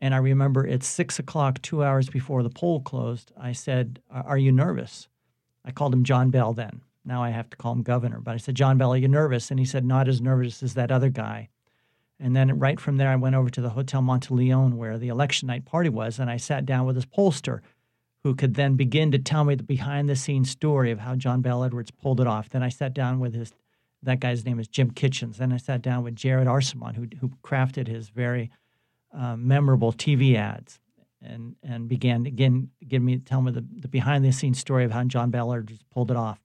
And 0.01 0.15
I 0.15 0.17
remember 0.17 0.65
it's 0.65 0.87
six 0.87 1.19
o'clock, 1.19 1.61
two 1.61 1.83
hours 1.83 2.09
before 2.09 2.41
the 2.41 2.49
poll 2.49 2.81
closed. 2.81 3.31
I 3.39 3.51
said, 3.51 4.01
Are 4.09 4.39
you 4.39 4.51
nervous? 4.51 5.07
I 5.63 5.69
called 5.69 5.93
him 5.93 6.03
John 6.03 6.31
Bel 6.31 6.53
then. 6.53 6.81
Now 7.05 7.21
I 7.21 7.29
have 7.29 7.51
to 7.51 7.57
call 7.57 7.73
him 7.73 7.83
governor. 7.83 8.19
But 8.19 8.33
I 8.33 8.37
said, 8.37 8.55
John 8.55 8.79
Bel, 8.79 8.93
are 8.93 8.97
you 8.97 9.07
nervous? 9.07 9.51
And 9.51 9.59
he 9.59 9.65
said, 9.65 9.85
Not 9.85 10.07
as 10.07 10.21
nervous 10.21 10.63
as 10.63 10.73
that 10.73 10.91
other 10.91 11.09
guy. 11.09 11.49
And 12.19 12.35
then 12.35 12.57
right 12.57 12.79
from 12.79 12.97
there, 12.97 13.09
I 13.09 13.15
went 13.15 13.35
over 13.35 13.51
to 13.51 13.61
the 13.61 13.69
Hotel 13.69 14.01
Monteleone 14.01 14.73
where 14.73 14.97
the 14.97 15.09
election 15.09 15.45
night 15.45 15.65
party 15.65 15.89
was, 15.89 16.17
and 16.17 16.31
I 16.31 16.37
sat 16.37 16.65
down 16.65 16.87
with 16.87 16.95
his 16.95 17.05
pollster 17.05 17.59
who 18.23 18.35
could 18.35 18.55
then 18.55 18.75
begin 18.75 19.11
to 19.11 19.19
tell 19.19 19.43
me 19.43 19.55
the 19.55 19.63
behind 19.63 20.09
the 20.09 20.15
scenes 20.15 20.49
story 20.49 20.91
of 20.91 20.99
how 20.99 21.15
John 21.15 21.41
Bel 21.41 21.63
Edwards 21.63 21.91
pulled 21.91 22.19
it 22.19 22.27
off. 22.27 22.49
Then 22.49 22.63
I 22.63 22.69
sat 22.69 22.93
down 22.93 23.19
with 23.19 23.33
his 23.33 23.53
that 24.03 24.19
guy's 24.19 24.45
name 24.45 24.59
is 24.59 24.67
Jim 24.67 24.91
Kitchens. 24.91 25.37
Then 25.37 25.51
I 25.51 25.57
sat 25.57 25.81
down 25.81 26.03
with 26.03 26.15
Jared 26.15 26.47
Arsement, 26.47 26.95
who 26.95 27.07
who 27.19 27.29
crafted 27.43 27.87
his 27.87 28.09
very 28.09 28.51
uh, 29.13 29.35
memorable 29.35 29.93
TV 29.93 30.35
ads, 30.35 30.79
and 31.21 31.55
and 31.63 31.87
began 31.87 32.25
again 32.25 32.69
give 32.87 33.01
me 33.01 33.17
tell 33.19 33.41
me 33.41 33.51
the, 33.51 33.65
the 33.71 33.87
behind 33.87 34.25
the 34.25 34.31
scenes 34.31 34.59
story 34.59 34.83
of 34.83 34.91
how 34.91 35.03
John 35.05 35.31
Bel 35.31 35.53
Edwards 35.53 35.83
pulled 35.91 36.11
it 36.11 36.17
off. 36.17 36.39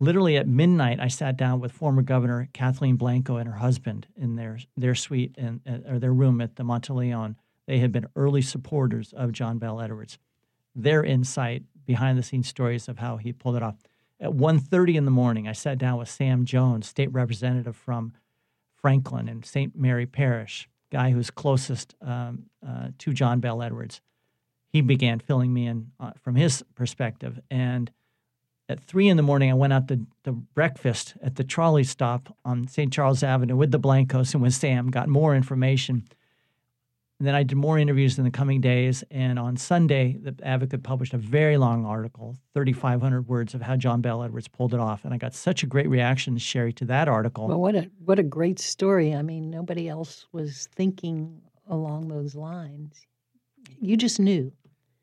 Literally 0.00 0.36
at 0.36 0.46
midnight, 0.46 1.00
I 1.00 1.08
sat 1.08 1.36
down 1.36 1.58
with 1.58 1.72
former 1.72 2.02
Governor 2.02 2.48
Kathleen 2.52 2.94
Blanco 2.94 3.36
and 3.36 3.48
her 3.48 3.56
husband 3.56 4.06
in 4.16 4.36
their 4.36 4.58
their 4.76 4.94
suite 4.94 5.34
and 5.38 5.60
or 5.88 5.98
their 5.98 6.12
room 6.12 6.40
at 6.40 6.56
the 6.56 6.64
Monteleone. 6.64 7.36
They 7.66 7.78
had 7.78 7.92
been 7.92 8.06
early 8.16 8.40
supporters 8.40 9.12
of 9.12 9.32
John 9.32 9.58
Bel 9.58 9.80
Edwards 9.80 10.18
their 10.82 11.04
insight 11.04 11.64
behind 11.86 12.18
the 12.18 12.22
scenes 12.22 12.48
stories 12.48 12.88
of 12.88 12.98
how 12.98 13.16
he 13.16 13.32
pulled 13.32 13.56
it 13.56 13.62
off. 13.62 13.76
At 14.20 14.30
1.30 14.30 14.96
in 14.96 15.04
the 15.04 15.10
morning, 15.10 15.46
I 15.48 15.52
sat 15.52 15.78
down 15.78 15.98
with 15.98 16.08
Sam 16.08 16.44
Jones, 16.44 16.88
state 16.88 17.12
representative 17.12 17.76
from 17.76 18.12
Franklin 18.74 19.28
and 19.28 19.44
St. 19.44 19.76
Mary 19.76 20.06
Parish, 20.06 20.68
guy 20.90 21.10
who's 21.10 21.30
closest 21.30 21.94
um, 22.02 22.44
uh, 22.66 22.88
to 22.98 23.12
John 23.12 23.40
Bel 23.40 23.62
Edwards. 23.62 24.00
He 24.68 24.80
began 24.80 25.18
filling 25.18 25.52
me 25.52 25.66
in 25.66 25.92
uh, 25.98 26.12
from 26.22 26.34
his 26.34 26.64
perspective. 26.74 27.40
And 27.50 27.90
at 28.68 28.80
three 28.80 29.08
in 29.08 29.16
the 29.16 29.22
morning, 29.22 29.50
I 29.50 29.54
went 29.54 29.72
out 29.72 29.88
to, 29.88 30.06
to 30.24 30.32
breakfast 30.32 31.14
at 31.22 31.36
the 31.36 31.44
trolley 31.44 31.84
stop 31.84 32.36
on 32.44 32.68
St. 32.68 32.92
Charles 32.92 33.22
Avenue 33.22 33.56
with 33.56 33.70
the 33.70 33.78
Blancos 33.78 34.34
and 34.34 34.42
with 34.42 34.54
Sam, 34.54 34.90
got 34.90 35.08
more 35.08 35.34
information 35.34 36.04
and 37.18 37.26
then 37.26 37.34
I 37.34 37.42
did 37.42 37.56
more 37.56 37.78
interviews 37.78 38.16
in 38.16 38.24
the 38.24 38.30
coming 38.30 38.60
days. 38.60 39.02
And 39.10 39.40
on 39.40 39.56
Sunday, 39.56 40.16
the 40.22 40.36
Advocate 40.44 40.84
published 40.84 41.14
a 41.14 41.18
very 41.18 41.56
long 41.56 41.84
article, 41.84 42.36
3,500 42.54 43.26
words, 43.26 43.54
of 43.54 43.62
how 43.62 43.74
John 43.76 44.00
Bel 44.00 44.22
Edwards 44.22 44.46
pulled 44.46 44.72
it 44.72 44.78
off. 44.78 45.04
And 45.04 45.12
I 45.12 45.16
got 45.16 45.34
such 45.34 45.64
a 45.64 45.66
great 45.66 45.88
reaction, 45.88 46.38
Sherry, 46.38 46.72
to 46.74 46.84
that 46.84 47.08
article. 47.08 47.48
Well, 47.48 47.60
what 47.60 47.74
a 47.74 47.90
what 48.04 48.20
a 48.20 48.22
great 48.22 48.60
story! 48.60 49.14
I 49.14 49.22
mean, 49.22 49.50
nobody 49.50 49.88
else 49.88 50.26
was 50.30 50.68
thinking 50.76 51.42
along 51.66 52.08
those 52.08 52.36
lines. 52.36 53.04
You 53.80 53.96
just 53.96 54.20
knew. 54.20 54.52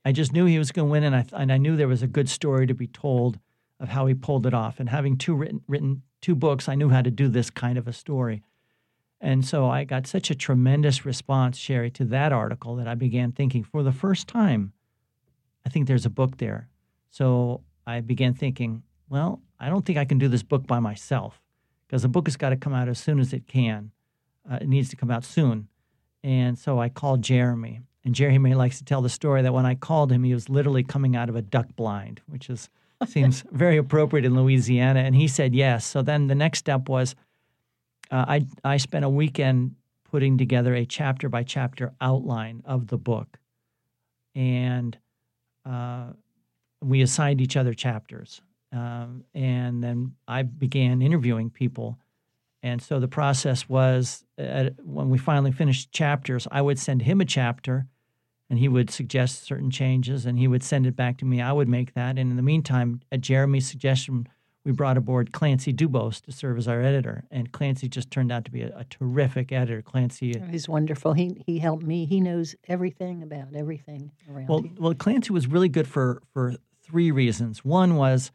I 0.06 0.14
just 0.14 0.32
knew 0.32 0.46
he 0.46 0.58
was 0.58 0.72
going 0.72 0.88
to 0.88 0.92
win, 0.92 1.04
and 1.04 1.16
I 1.16 1.26
and 1.34 1.52
I 1.52 1.58
knew 1.58 1.76
there 1.76 1.90
was 1.90 2.04
a 2.04 2.08
good 2.08 2.30
story 2.30 2.66
to 2.68 2.74
be 2.74 2.88
told 2.88 3.40
of 3.82 3.90
how 3.90 4.06
he 4.06 4.14
pulled 4.14 4.46
it 4.46 4.54
off. 4.54 4.80
And 4.80 4.88
having 4.88 5.18
two 5.18 5.36
written 5.36 5.62
written 5.68 6.04
two 6.22 6.36
books, 6.36 6.70
I 6.70 6.76
knew 6.76 6.90
how 6.90 7.02
to 7.02 7.12
do 7.12 7.28
this 7.28 7.50
kind 7.50 7.78
of 7.78 7.90
a 7.90 7.94
story. 7.94 8.42
And 9.26 9.44
so 9.44 9.68
I 9.68 9.86
got 9.86 10.06
such 10.06 10.30
a 10.30 10.36
tremendous 10.36 11.04
response, 11.04 11.58
Sherry, 11.58 11.90
to 11.90 12.06
that 12.06 12.32
article 12.32 12.76
that 12.76 12.88
I 12.88 12.94
began 12.94 13.32
thinking 13.32 13.64
for 13.64 13.82
the 13.82 13.92
first 13.92 14.28
time, 14.28 14.72
I 15.66 15.70
think 15.70 15.88
there's 15.88 16.06
a 16.06 16.12
book 16.12 16.38
there. 16.38 16.70
So 17.10 17.62
I 17.88 18.02
began 18.02 18.36
thinking, 18.36 18.84
well, 19.10 19.42
I 19.60 19.70
don't 19.70 19.84
think 19.84 19.98
I 19.98 20.06
can 20.06 20.20
do 20.20 20.28
this 20.28 20.44
book 20.44 20.68
by 20.68 20.78
myself 20.78 21.42
because 21.88 22.04
the 22.04 22.08
book 22.08 22.28
has 22.28 22.38
got 22.38 22.50
to 22.50 22.56
come 22.56 22.76
out 22.76 22.88
as 22.88 23.00
soon 23.00 23.20
as 23.20 23.34
it 23.34 23.48
can. 23.48 23.90
Uh, 24.48 24.60
it 24.62 24.70
needs 24.70 24.90
to 24.90 24.96
come 24.96 25.10
out 25.10 25.26
soon. 25.26 25.70
And 26.24 26.56
so 26.56 26.80
I 26.80 26.90
called 26.90 27.24
Jeremy. 27.24 27.82
And 28.04 28.14
Jeremy 28.14 28.54
likes 28.54 28.78
to 28.78 28.86
tell 28.86 29.02
the 29.02 29.10
story 29.10 29.42
that 29.42 29.54
when 29.56 29.66
I 29.66 29.74
called 29.74 30.12
him, 30.12 30.24
he 30.24 30.36
was 30.36 30.50
literally 30.50 30.84
coming 30.84 31.16
out 31.16 31.30
of 31.30 31.36
a 31.36 31.42
duck 31.42 31.76
blind, 31.76 32.22
which 32.28 32.48
is 32.48 32.70
seems 33.08 33.44
very 33.52 33.78
appropriate 33.78 34.24
in 34.24 34.36
Louisiana. 34.36 35.00
And 35.00 35.16
he 35.16 35.28
said 35.28 35.56
yes. 35.56 35.84
So 35.84 36.04
then 36.04 36.28
the 36.28 36.36
next 36.36 36.60
step 36.60 36.88
was 36.88 37.16
uh, 38.16 38.26
I 38.28 38.46
I 38.64 38.78
spent 38.78 39.04
a 39.04 39.10
weekend 39.10 39.76
putting 40.10 40.38
together 40.38 40.74
a 40.74 40.86
chapter 40.86 41.28
by 41.28 41.44
chapter 41.44 41.94
outline 42.00 42.64
of 42.66 42.88
the 42.88 42.98
book, 42.98 43.40
and 44.34 44.98
uh, 45.66 46.14
we 46.82 47.02
assigned 47.02 47.42
each 47.42 47.58
other 47.58 47.74
chapters, 47.74 48.42
um, 48.72 49.26
and 49.34 49.84
then 49.84 50.16
I 50.28 50.44
began 50.44 51.02
interviewing 51.02 51.50
people. 51.50 51.98
And 52.64 52.82
so 52.82 53.00
the 53.00 53.08
process 53.08 53.68
was 53.68 54.24
when 54.38 55.10
we 55.10 55.18
finally 55.18 55.52
finished 55.52 55.92
chapters, 55.92 56.48
I 56.50 56.62
would 56.62 56.80
send 56.80 57.02
him 57.02 57.22
a 57.22 57.26
chapter, 57.26 57.86
and 58.50 58.58
he 58.58 58.70
would 58.70 58.90
suggest 58.90 59.44
certain 59.44 59.70
changes, 59.70 60.26
and 60.26 60.40
he 60.40 60.48
would 60.48 60.64
send 60.64 60.88
it 60.88 60.96
back 60.96 61.18
to 61.18 61.26
me. 61.26 61.42
I 61.42 61.52
would 61.52 61.68
make 61.68 61.94
that, 61.96 62.18
and 62.18 62.32
in 62.32 62.38
the 62.38 62.42
meantime, 62.42 63.02
at 63.12 63.20
Jeremy's 63.20 63.70
suggestion, 63.70 64.28
we 64.66 64.72
brought 64.72 64.98
aboard 64.98 65.32
Clancy 65.32 65.72
DuBos 65.72 66.20
to 66.24 66.32
serve 66.32 66.58
as 66.58 66.68
our 66.68 66.82
editor, 66.82 67.24
and 67.30 67.52
Clancy 67.52 67.88
just 67.88 68.10
turned 68.10 68.32
out 68.32 68.44
to 68.46 68.52
be 68.52 68.64
a, 68.64 68.76
a 68.80 68.84
terrific 68.86 69.52
editor. 69.52 69.82
Clancy, 69.82 70.36
Oh, 70.38 70.46
He's 70.48 70.68
wonderful. 70.68 71.14
He 71.14 71.44
he 71.46 71.60
helped 71.60 71.84
me. 71.84 72.06
He 72.06 72.20
knows 72.20 72.56
everything 72.68 73.24
about 73.24 73.56
everything 73.56 74.12
around 74.30 74.48
well, 74.48 74.62
here. 74.64 74.72
well, 74.78 74.94
Clancy 74.96 75.32
was 75.32 75.48
really 75.48 75.70
good 75.70 75.88
for 75.88 76.22
for 76.34 76.56
three 76.82 77.12
reasons. 77.12 77.64
One 77.64 77.96
was 77.96 78.32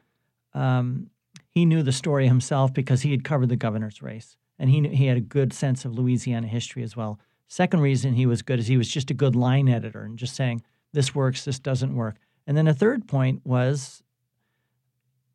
um, 0.54 1.10
he 1.50 1.64
knew 1.64 1.82
the 1.82 1.92
story 1.92 2.28
himself 2.28 2.72
because 2.72 3.02
he 3.02 3.10
had 3.10 3.24
covered 3.24 3.48
the 3.48 3.56
governor's 3.56 4.00
race, 4.00 4.36
and 4.58 4.70
he 4.70 4.80
knew, 4.80 4.90
he 4.90 5.06
had 5.06 5.16
a 5.16 5.20
good 5.20 5.52
sense 5.52 5.84
of 5.84 5.98
Louisiana 5.98 6.46
history 6.46 6.82
as 6.82 6.96
well. 6.96 7.18
Second 7.48 7.80
reason 7.80 8.14
he 8.14 8.26
was 8.26 8.42
good 8.42 8.60
is 8.60 8.68
he 8.68 8.76
was 8.76 8.88
just 8.88 9.10
a 9.10 9.14
good 9.14 9.34
line 9.34 9.68
editor 9.68 10.04
and 10.04 10.16
just 10.16 10.36
saying 10.36 10.62
this 10.92 11.14
works, 11.14 11.44
this 11.44 11.58
doesn't 11.58 11.96
work. 11.96 12.16
And 12.46 12.56
then 12.56 12.68
a 12.68 12.74
third 12.74 13.08
point 13.08 13.42
was, 13.44 14.02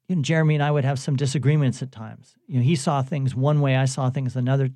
you 0.08 0.16
know, 0.16 0.22
Jeremy 0.22 0.56
and 0.56 0.64
I 0.64 0.72
would 0.72 0.86
have 0.86 1.00
some 1.00 1.16
disagreements 1.16 1.82
at 1.82 1.92
times. 1.92 2.36
You 2.48 2.58
know, 2.58 2.64
he 2.64 2.76
saw 2.76 3.02
things 3.02 3.36
one 3.36 3.62
way, 3.62 3.76
I 3.76 3.86
saw 3.86 4.10
things 4.10 4.36
another 4.36 4.70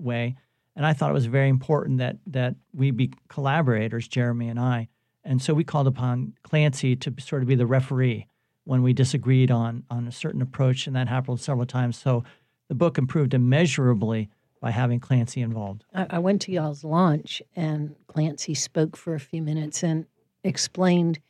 way, 0.00 0.36
and 0.76 0.86
I 0.86 0.92
thought 0.92 1.10
it 1.10 1.14
was 1.14 1.26
very 1.26 1.48
important 1.48 1.98
that 1.98 2.16
that 2.26 2.56
we 2.72 2.90
be 2.90 3.12
collaborators, 3.28 4.08
Jeremy 4.08 4.48
and 4.48 4.58
I. 4.58 4.88
And 5.24 5.40
so 5.40 5.54
we 5.54 5.64
called 5.64 5.86
upon 5.86 6.34
Clancy 6.42 6.96
to 6.96 7.14
sort 7.18 7.42
of 7.42 7.48
be 7.48 7.54
the 7.54 7.66
referee 7.66 8.26
when 8.64 8.82
we 8.82 8.92
disagreed 8.92 9.50
on 9.50 9.84
on 9.90 10.06
a 10.06 10.12
certain 10.12 10.42
approach, 10.42 10.86
and 10.86 10.96
that 10.96 11.08
happened 11.08 11.40
several 11.40 11.66
times. 11.66 11.96
So 11.98 12.24
the 12.68 12.74
book 12.74 12.98
improved 12.98 13.34
immeasurably 13.34 14.30
by 14.60 14.70
having 14.70 14.98
Clancy 14.98 15.42
involved. 15.42 15.84
I, 15.94 16.06
I 16.10 16.18
went 16.18 16.40
to 16.42 16.52
y'all's 16.52 16.84
launch, 16.84 17.42
and 17.54 17.94
Clancy 18.06 18.54
spoke 18.54 18.96
for 18.96 19.14
a 19.14 19.20
few 19.20 19.42
minutes 19.42 19.82
and 19.82 20.06
explained 20.42 21.20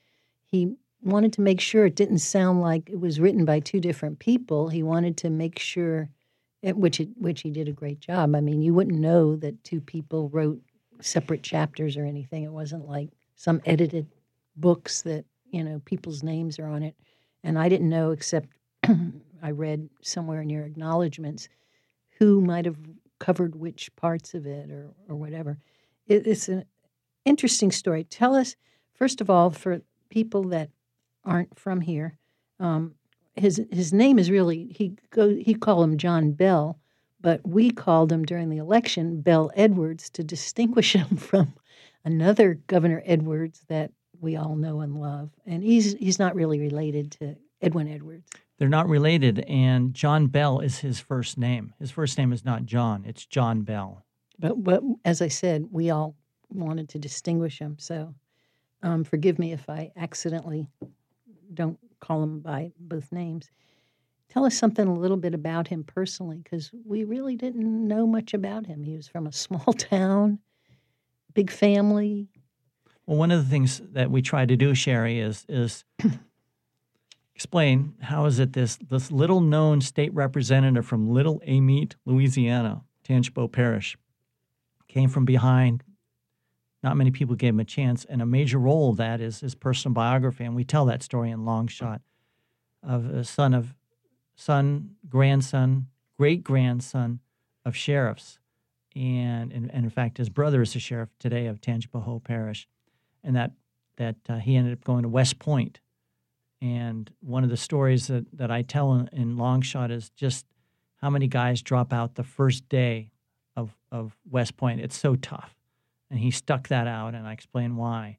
he 0.45 0.77
wanted 1.05 1.33
to 1.35 1.41
make 1.41 1.61
sure 1.61 1.87
it 1.87 1.97
didn't 1.97 2.19
sound 2.19 2.61
like 2.61 2.89
it 2.89 2.99
was 2.99 3.21
written 3.21 3.45
by 3.45 3.61
two 3.61 3.81
different 3.81 4.19
people. 4.19 4.69
He 4.69 4.83
wanted 4.83 5.17
to 5.19 5.31
make 5.31 5.59
sure, 5.59 6.09
it, 6.63 6.77
which 6.77 7.01
it, 7.01 7.09
which 7.17 7.43
he 7.43 7.51
did 7.51 7.69
a 7.69 7.73
great 7.73 8.01
job. 8.01 8.35
I 8.35 8.41
mean, 8.41 8.63
you 8.63 8.75
wouldn't 8.75 8.99
know 8.99 9.37
that 9.37 9.63
two 9.65 9.81
people 9.81 10.29
wrote 10.31 10.61
separate 11.01 11.43
chapters 11.43 11.97
or 11.97 12.05
anything. 12.05 12.45
It 12.45 12.53
wasn't 12.53 12.89
like 12.89 13.11
some 13.37 13.61
edited 13.67 14.07
books 14.57 15.03
that 15.03 15.25
you 15.51 15.63
know 15.63 15.81
people's 15.85 16.23
names 16.23 16.59
are 16.59 16.67
on 16.67 16.83
it, 16.83 16.95
and 17.43 17.59
I 17.59 17.69
didn't 17.69 17.89
know 17.89 18.11
except 18.11 18.49
I 19.43 19.51
read 19.51 19.89
somewhere 20.03 20.41
in 20.41 20.49
your 20.49 20.65
acknowledgments 20.65 21.49
who 22.19 22.41
might 22.41 22.65
have 22.65 22.79
covered 23.19 23.55
which 23.55 23.95
parts 23.97 24.35
of 24.35 24.47
it 24.47 24.71
or 24.71 24.91
or 25.09 25.17
whatever. 25.17 25.59
It, 26.07 26.27
it's 26.27 26.49
an 26.49 26.65
interesting 27.25 27.71
story. 27.71 28.05
Tell 28.05 28.35
us 28.35 28.57
first 28.95 29.21
of 29.21 29.29
all 29.29 29.51
for 29.51 29.81
people 30.09 30.45
that 30.45 30.71
aren't 31.25 31.59
from 31.59 31.81
here. 31.81 32.17
Um, 32.61 32.95
his 33.37 33.61
his 33.71 33.93
name 33.93 34.19
is 34.19 34.31
really 34.31 34.67
he 34.67 34.97
go 35.11 35.35
he 35.35 35.55
called 35.55 35.85
him 35.85 35.99
John 35.99 36.33
Bel, 36.33 36.79
but 37.21 37.47
we 37.47 37.71
called 37.71 38.13
him 38.13 38.25
during 38.25 38.49
the 38.49 38.59
election 38.59 39.21
Bel 39.21 39.51
Edwards 39.57 40.11
to 40.11 40.23
distinguish 40.23 40.93
him 40.95 41.17
from 41.17 41.55
another 42.05 42.55
Governor 42.67 43.03
Edwards 43.05 43.65
that 43.69 43.91
we 44.21 44.37
all 44.37 44.57
know 44.57 44.81
and 44.81 45.01
love. 45.01 45.31
And 45.47 45.63
he's 45.65 45.95
he's 45.95 46.19
not 46.19 46.35
really 46.35 46.61
related 46.61 47.13
to 47.13 47.37
Edwin 47.61 47.89
Edwards. 47.89 48.31
They're 48.57 48.69
not 48.69 48.89
related, 48.89 49.41
and 49.49 49.95
John 49.95 50.29
Bel 50.29 50.61
is 50.61 50.79
his 50.79 51.01
first 51.01 51.37
name. 51.37 51.75
His 51.81 51.91
first 51.91 52.17
name 52.17 52.33
is 52.33 52.45
not 52.45 52.67
John; 52.67 53.05
it's 53.05 53.27
John 53.27 53.63
Bel. 53.63 54.05
But 54.39 54.63
but 54.63 54.83
as 55.05 55.21
I 55.21 55.29
said, 55.29 55.67
we 55.73 55.91
all 55.91 56.15
wanted 56.51 56.89
to 56.91 56.99
distinguish 56.99 57.59
him. 57.59 57.77
So 57.81 58.15
um, 58.83 59.03
forgive 59.03 59.39
me 59.39 59.53
if 59.53 59.69
I 59.69 59.91
accidentally 59.97 60.69
don't 61.55 61.79
call 62.01 62.23
him 62.23 62.41
by 62.41 62.73
both 62.79 63.11
names. 63.13 63.51
Tell 64.29 64.45
us 64.45 64.57
something 64.57 64.87
a 64.87 64.95
little 64.95 65.17
bit 65.17 65.35
about 65.35 65.69
him 65.69 65.85
personally, 65.85 66.41
because 66.43 66.71
we 66.85 67.05
really 67.05 67.37
didn't 67.37 67.87
know 67.87 68.07
much 68.07 68.35
about 68.35 68.67
him. 68.67 68.83
He 68.83 68.97
was 68.97 69.07
from 69.07 69.27
a 69.27 69.33
small 69.45 69.73
town, 69.73 70.39
big 71.35 71.51
family. 71.51 72.29
Well, 73.07 73.19
one 73.19 73.31
of 73.31 73.45
the 73.45 73.51
things 73.51 73.81
that 73.93 74.11
we 74.11 74.23
try 74.23 74.47
to 74.47 74.57
do, 74.57 74.75
Sherry, 74.75 75.21
is 75.21 75.45
is 75.49 75.85
explain 77.35 77.95
how 78.01 78.27
is 78.27 78.39
it 78.39 78.53
this 78.53 78.77
this 78.77 79.11
little 79.11 79.41
known 79.41 79.81
state 79.81 80.13
representative 80.15 80.87
from 80.87 81.11
Little 81.11 81.41
Amite, 81.47 81.97
Louisiana, 82.05 82.83
Tangipahoa 83.07 83.53
Parish, 83.53 83.97
came 84.89 85.09
from 85.09 85.25
behind. 85.25 85.85
Not 86.85 86.99
many 86.99 87.11
people 87.11 87.35
gave 87.35 87.55
him 87.55 87.61
a 87.61 87.65
chance, 87.65 88.05
and 88.05 88.21
a 88.21 88.27
major 88.27 88.59
role 88.59 88.91
of 88.91 88.99
that 88.99 89.19
is 89.19 89.41
his 89.41 89.55
personal 89.55 89.95
biography, 89.95 90.45
and 90.45 90.55
we 90.55 90.65
tell 90.65 90.85
that 90.85 91.03
story 91.03 91.31
in 91.31 91.47
Long 91.47 91.67
Shot 91.67 92.03
of 92.83 93.07
a 93.07 93.25
son 93.25 93.55
of 93.55 93.75
son, 94.37 94.91
grandson, 95.09 95.87
great 96.19 96.45
grandson 96.45 97.21
of 97.65 97.75
sheriffs, 97.75 98.39
and, 98.95 99.51
and 99.51 99.71
and 99.73 99.85
in 99.85 99.89
fact 99.89 100.19
his 100.19 100.29
brother 100.29 100.61
is 100.61 100.77
a 100.77 100.79
sheriff 100.79 101.09
today 101.19 101.47
of 101.47 101.59
Tangipahoa 101.59 102.23
Parish, 102.23 102.69
and 103.25 103.35
that 103.35 103.53
that 103.97 104.17
uh, 104.29 104.37
he 104.37 104.55
ended 104.55 104.75
up 104.75 104.85
going 104.85 105.05
to 105.05 105.09
West 105.09 105.39
Point. 105.39 105.81
And 106.61 107.11
one 107.21 107.45
of 107.45 107.51
the 107.51 107.57
stories 107.57 108.09
that, 108.09 108.27
that 108.37 108.51
I 108.51 108.61
tell 108.61 108.93
in, 108.93 109.09
in 109.11 109.39
Long 109.39 109.63
Shot 109.63 109.91
is 109.91 110.11
just 110.11 110.45
how 110.97 111.09
many 111.09 111.29
guys 111.29 111.63
drop 111.63 111.95
out 111.95 112.17
the 112.17 112.25
first 112.25 112.69
day 112.69 113.11
of, 113.57 113.75
of 113.91 114.19
West 114.31 114.59
Point. 114.59 114.81
It's 114.81 114.99
so 114.99 115.17
tough. 115.17 115.57
And 116.11 116.21
he 116.21 116.31
stuck 116.31 116.69
that 116.69 116.87
out, 116.87 117.15
and 117.15 117.27
I 117.27 117.33
explain 117.33 117.77
why. 117.77 118.19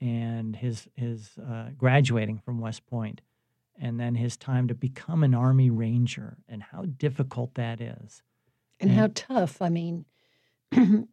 And 0.00 0.56
his, 0.56 0.88
his 0.94 1.30
uh, 1.38 1.70
graduating 1.76 2.38
from 2.38 2.60
West 2.60 2.86
Point, 2.86 3.20
and 3.78 3.98
then 3.98 4.14
his 4.14 4.36
time 4.36 4.68
to 4.68 4.74
become 4.74 5.22
an 5.22 5.34
Army 5.34 5.70
Ranger, 5.70 6.38
and 6.48 6.62
how 6.62 6.84
difficult 6.84 7.54
that 7.54 7.80
is. 7.80 8.22
And 8.80 8.90
how 8.90 9.08
tough. 9.14 9.60
I 9.60 9.68
mean, 9.68 10.06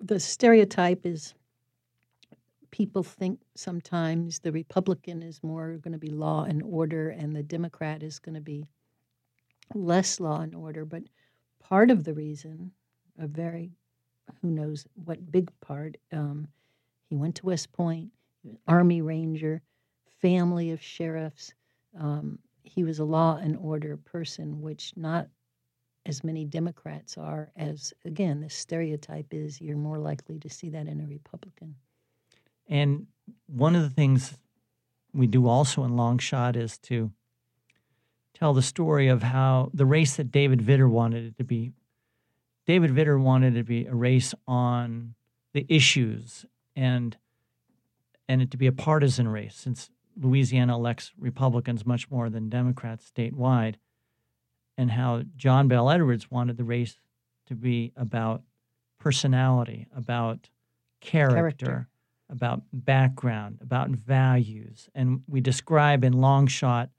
the 0.00 0.20
stereotype 0.20 1.04
is 1.04 1.34
people 2.72 3.02
think 3.04 3.40
sometimes 3.54 4.40
the 4.40 4.50
Republican 4.50 5.22
is 5.22 5.42
more 5.42 5.76
going 5.76 5.92
to 5.92 5.98
be 5.98 6.10
law 6.10 6.44
and 6.44 6.62
order 6.62 7.10
and 7.10 7.36
the 7.36 7.42
Democrat 7.42 8.02
is 8.02 8.18
going 8.18 8.34
to 8.34 8.40
be 8.40 8.66
less 9.74 10.18
law 10.18 10.40
and 10.40 10.54
order. 10.54 10.84
But 10.84 11.04
part 11.60 11.90
of 11.90 12.02
the 12.02 12.14
reason, 12.14 12.72
a 13.18 13.26
very, 13.28 13.70
who 14.40 14.50
knows 14.50 14.86
what 15.04 15.30
big 15.30 15.50
part, 15.60 15.96
um, 16.12 16.48
he 17.08 17.16
went 17.16 17.36
to 17.36 17.46
West 17.46 17.72
Point, 17.72 18.10
Army 18.66 19.02
Ranger, 19.02 19.62
family 20.20 20.70
of 20.70 20.80
sheriffs. 20.80 21.52
Um, 21.98 22.38
he 22.62 22.84
was 22.84 22.98
a 22.98 23.04
law 23.04 23.36
and 23.36 23.56
order 23.56 23.96
person, 23.96 24.62
which 24.62 24.92
not 24.96 25.28
as 26.06 26.24
many 26.24 26.44
Democrats 26.44 27.16
are 27.16 27.50
as, 27.56 27.92
again, 28.04 28.40
the 28.40 28.50
stereotype 28.50 29.26
is 29.32 29.60
you're 29.60 29.76
more 29.76 29.98
likely 29.98 30.38
to 30.38 30.48
see 30.48 30.70
that 30.70 30.86
in 30.86 31.00
a 31.00 31.06
Republican. 31.06 31.76
And 32.68 33.06
one 33.46 33.76
of 33.76 33.82
the 33.82 33.90
things 33.90 34.38
we 35.12 35.26
do 35.26 35.46
also 35.46 35.84
in 35.84 35.96
Long 35.96 36.18
Shot 36.18 36.56
is 36.56 36.78
to 36.78 37.12
tell 38.34 38.54
the 38.54 38.62
story 38.62 39.08
of 39.08 39.22
how 39.22 39.70
the 39.74 39.86
race 39.86 40.16
that 40.16 40.32
David 40.32 40.60
Vitter 40.60 40.88
wanted 40.88 41.24
it 41.24 41.36
to 41.38 41.44
be. 41.44 41.72
David 42.66 42.90
Vitter 42.92 43.20
wanted 43.20 43.54
it 43.54 43.58
to 43.58 43.64
be 43.64 43.86
a 43.86 43.94
race 43.94 44.34
on 44.46 45.14
the 45.52 45.66
issues 45.68 46.46
and 46.76 47.16
and 48.28 48.40
it 48.40 48.50
to 48.52 48.56
be 48.56 48.66
a 48.66 48.72
partisan 48.72 49.28
race 49.28 49.54
since 49.54 49.90
Louisiana 50.16 50.74
elects 50.76 51.12
Republicans 51.18 51.84
much 51.84 52.10
more 52.10 52.30
than 52.30 52.48
Democrats 52.48 53.10
statewide, 53.10 53.74
and 54.78 54.90
how 54.92 55.22
John 55.36 55.68
Bell 55.68 55.90
Edwards 55.90 56.30
wanted 56.30 56.56
the 56.56 56.64
race 56.64 56.98
to 57.46 57.54
be 57.54 57.92
about 57.96 58.42
personality, 58.98 59.88
about 59.94 60.48
character, 61.00 61.34
Character. 61.34 61.88
about 62.30 62.62
background, 62.72 63.58
about 63.60 63.90
values. 63.90 64.88
And 64.94 65.22
we 65.26 65.40
describe 65.40 66.04
in 66.04 66.12
Long 66.12 66.46
Shot 66.46 66.90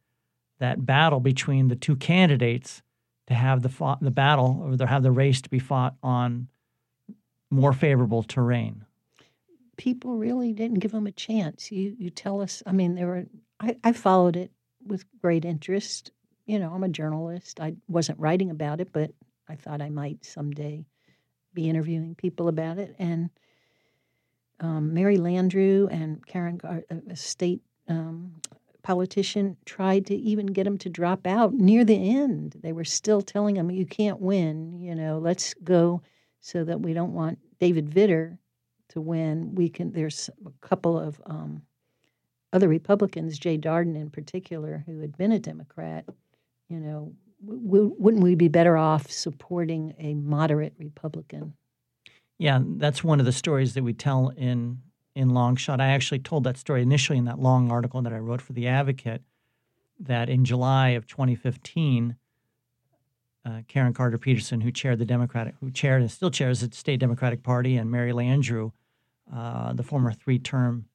that 0.59 0.85
battle 0.85 1.19
between 1.19 1.69
the 1.69 1.75
two 1.75 1.95
candidates 1.95 2.81
to 3.27 3.33
have 3.33 3.61
the 3.61 3.69
fought, 3.69 4.01
the 4.01 4.11
battle 4.11 4.61
or 4.63 4.77
to 4.77 4.85
have 4.85 5.03
the 5.03 5.11
race 5.11 5.41
to 5.41 5.49
be 5.49 5.59
fought 5.59 5.95
on 6.03 6.47
more 7.49 7.73
favorable 7.73 8.23
terrain. 8.23 8.85
People 9.77 10.17
really 10.17 10.53
didn't 10.53 10.79
give 10.79 10.91
him 10.93 11.07
a 11.07 11.11
chance. 11.11 11.71
You 11.71 11.95
you 11.97 12.09
tell 12.09 12.41
us. 12.41 12.61
I 12.65 12.71
mean, 12.71 12.95
there 12.95 13.07
were. 13.07 13.25
I, 13.59 13.77
I 13.83 13.93
followed 13.93 14.35
it 14.35 14.51
with 14.85 15.05
great 15.21 15.45
interest. 15.45 16.11
You 16.45 16.59
know, 16.59 16.71
I'm 16.73 16.83
a 16.83 16.89
journalist. 16.89 17.59
I 17.59 17.75
wasn't 17.87 18.19
writing 18.19 18.51
about 18.51 18.81
it, 18.81 18.91
but 18.91 19.11
I 19.47 19.55
thought 19.55 19.81
I 19.81 19.89
might 19.89 20.25
someday 20.25 20.85
be 21.53 21.69
interviewing 21.69 22.15
people 22.15 22.47
about 22.47 22.77
it. 22.77 22.95
And 22.99 23.29
um, 24.59 24.93
Mary 24.93 25.17
Landrieu 25.17 25.87
and 25.91 26.25
Karen, 26.25 26.57
Gar- 26.57 26.83
a 26.89 27.11
a 27.11 27.15
state 27.15 27.61
um, 27.87 28.35
politician, 28.83 29.57
tried 29.65 30.05
to 30.07 30.15
even 30.15 30.47
get 30.47 30.67
him 30.67 30.77
to 30.79 30.89
drop 30.89 31.25
out 31.25 31.53
near 31.53 31.83
the 31.83 32.15
end. 32.15 32.57
They 32.61 32.73
were 32.73 32.85
still 32.85 33.21
telling 33.21 33.55
him, 33.55 33.71
"You 33.71 33.85
can't 33.85 34.19
win. 34.19 34.79
You 34.79 34.95
know, 34.95 35.17
let's 35.17 35.53
go 35.55 36.01
so 36.41 36.63
that 36.63 36.81
we 36.81 36.93
don't 36.93 37.13
want 37.13 37.39
David 37.59 37.89
Vitter 37.89 38.37
to 38.89 39.01
win. 39.01 39.55
We 39.55 39.69
can." 39.69 39.91
There's 39.91 40.29
a 40.45 40.51
couple 40.65 40.99
of 40.99 41.21
um, 41.25 41.63
other 42.53 42.67
Republicans, 42.67 43.39
Jay 43.39 43.57
Dardenne 43.57 43.99
in 43.99 44.09
particular, 44.11 44.83
who 44.85 44.99
had 44.99 45.17
been 45.17 45.31
a 45.31 45.39
Democrat, 45.39 46.05
you 46.69 46.79
know, 46.79 47.13
w- 47.45 47.95
wouldn't 47.97 48.23
we 48.23 48.35
be 48.35 48.47
better 48.47 48.77
off 48.77 49.09
supporting 49.09 49.95
a 49.97 50.13
moderate 50.13 50.75
Republican? 50.77 51.53
Yeah, 52.37 52.59
that's 52.63 53.03
one 53.03 53.19
of 53.19 53.25
the 53.25 53.31
stories 53.31 53.73
that 53.73 53.83
we 53.83 53.93
tell 53.93 54.29
in 54.37 54.81
in 55.15 55.29
Longshot. 55.29 55.79
I 55.79 55.87
actually 55.87 56.19
told 56.19 56.43
that 56.43 56.57
story 56.57 56.81
initially 56.81 57.17
in 57.17 57.25
that 57.25 57.39
long 57.39 57.71
article 57.71 58.01
that 58.01 58.13
I 58.13 58.17
wrote 58.17 58.41
for 58.41 58.53
the 58.53 58.67
Advocate. 58.67 59.21
That 59.99 60.27
in 60.27 60.43
July 60.43 60.89
of 60.89 61.05
2015, 61.07 62.15
uh, 63.45 63.61
Karen 63.67 63.93
Carter 63.93 64.17
Peterson, 64.17 64.61
who 64.61 64.71
chaired 64.71 64.99
the 64.99 65.05
Democratic, 65.05 65.55
who 65.59 65.69
chaired 65.69 66.01
and 66.01 66.09
still 66.09 66.31
chairs 66.31 66.61
the 66.61 66.75
state 66.75 66.99
Democratic 66.99 67.43
Party, 67.43 67.77
and 67.77 67.91
Mary 67.91 68.11
Landrieu, 68.11 68.71
uh, 69.33 69.73
the 69.73 69.83
former 69.83 70.11
three-term 70.11 70.85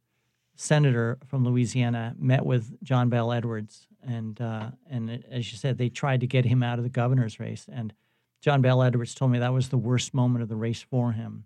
senator 0.57 1.19
from 1.27 1.45
Louisiana, 1.45 2.15
met 2.19 2.45
with 2.45 2.83
John 2.83 3.09
Bel 3.09 3.33
Edwards, 3.33 3.87
and 4.03 4.41
uh, 4.41 4.71
and 4.91 5.25
as 5.31 5.53
you 5.53 5.59
said, 5.59 5.79
they 5.79 5.89
tried 5.89 6.21
to 6.21 6.27
get 6.27 6.45
him 6.45 6.63
out 6.63 6.79
of 6.79 6.85
the 6.85 6.91
governor's 6.91 7.39
race. 7.39 7.67
And 7.71 7.93
John 8.41 8.63
Bel 8.63 8.83
Edwards 8.83 9.15
told 9.15 9.31
me 9.31 9.39
that 9.39 9.53
was 9.53 9.69
the 9.69 9.79
worst 9.79 10.13
moment 10.13 10.43
of 10.43 10.49
the 10.49 10.57
race 10.57 10.83
for 10.83 11.13
him. 11.13 11.45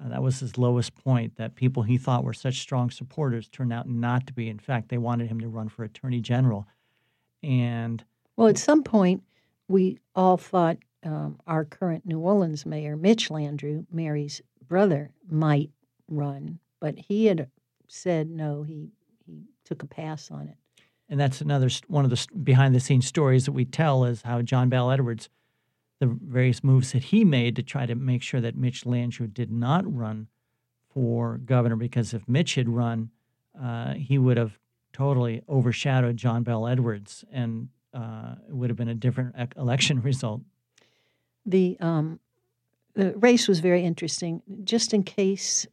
Uh, 0.00 0.08
that 0.08 0.22
was 0.22 0.40
his 0.40 0.58
lowest 0.58 0.94
point. 0.94 1.36
That 1.36 1.54
people 1.54 1.82
he 1.82 1.98
thought 1.98 2.24
were 2.24 2.32
such 2.32 2.60
strong 2.60 2.90
supporters 2.90 3.48
turned 3.48 3.72
out 3.72 3.88
not 3.88 4.26
to 4.28 4.32
be. 4.32 4.48
In 4.48 4.58
fact, 4.58 4.88
they 4.88 4.98
wanted 4.98 5.28
him 5.28 5.40
to 5.40 5.48
run 5.48 5.68
for 5.68 5.84
attorney 5.84 6.20
general. 6.20 6.66
And 7.42 8.04
well, 8.36 8.48
at 8.48 8.58
some 8.58 8.82
point, 8.82 9.22
we 9.68 9.98
all 10.14 10.36
thought 10.36 10.78
um, 11.04 11.38
our 11.46 11.64
current 11.64 12.06
New 12.06 12.20
Orleans 12.20 12.66
mayor, 12.66 12.96
Mitch 12.96 13.28
Landrieu, 13.28 13.86
Mary's 13.90 14.40
brother, 14.66 15.10
might 15.28 15.70
run, 16.08 16.58
but 16.80 16.98
he 16.98 17.26
had 17.26 17.48
said 17.86 18.28
no. 18.28 18.62
He 18.62 18.90
he 19.26 19.42
took 19.64 19.82
a 19.82 19.86
pass 19.86 20.30
on 20.30 20.48
it. 20.48 20.56
And 21.08 21.18
that's 21.18 21.40
another 21.40 21.68
one 21.86 22.04
of 22.04 22.10
the 22.10 22.26
behind 22.42 22.74
the 22.74 22.80
scenes 22.80 23.06
stories 23.06 23.46
that 23.46 23.52
we 23.52 23.64
tell 23.64 24.04
is 24.04 24.22
how 24.22 24.42
John 24.42 24.68
Bel 24.68 24.90
Edwards, 24.90 25.28
the 26.00 26.06
various 26.06 26.62
moves 26.62 26.92
that 26.92 27.04
he 27.04 27.24
made 27.24 27.56
to 27.56 27.62
try 27.62 27.86
to 27.86 27.94
make 27.94 28.22
sure 28.22 28.40
that 28.40 28.56
Mitch 28.56 28.84
Landrieu 28.84 29.32
did 29.32 29.50
not 29.50 29.82
run 29.92 30.28
for 30.92 31.38
governor, 31.38 31.76
because 31.76 32.14
if 32.14 32.28
Mitch 32.28 32.54
had 32.54 32.68
run, 32.68 33.10
uh, 33.60 33.94
he 33.94 34.18
would 34.18 34.36
have 34.36 34.58
totally 34.92 35.42
overshadowed 35.48 36.16
John 36.16 36.42
Bel 36.42 36.66
Edwards, 36.66 37.24
and 37.32 37.68
uh, 37.92 38.36
it 38.48 38.54
would 38.54 38.70
have 38.70 38.76
been 38.76 38.88
a 38.88 38.94
different 38.94 39.34
election 39.56 40.00
result. 40.02 40.42
The 41.44 41.76
um, 41.80 42.20
the 42.94 43.12
race 43.16 43.48
was 43.48 43.60
very 43.60 43.84
interesting. 43.84 44.42
Just 44.64 44.92
in 44.92 45.02
case 45.02 45.66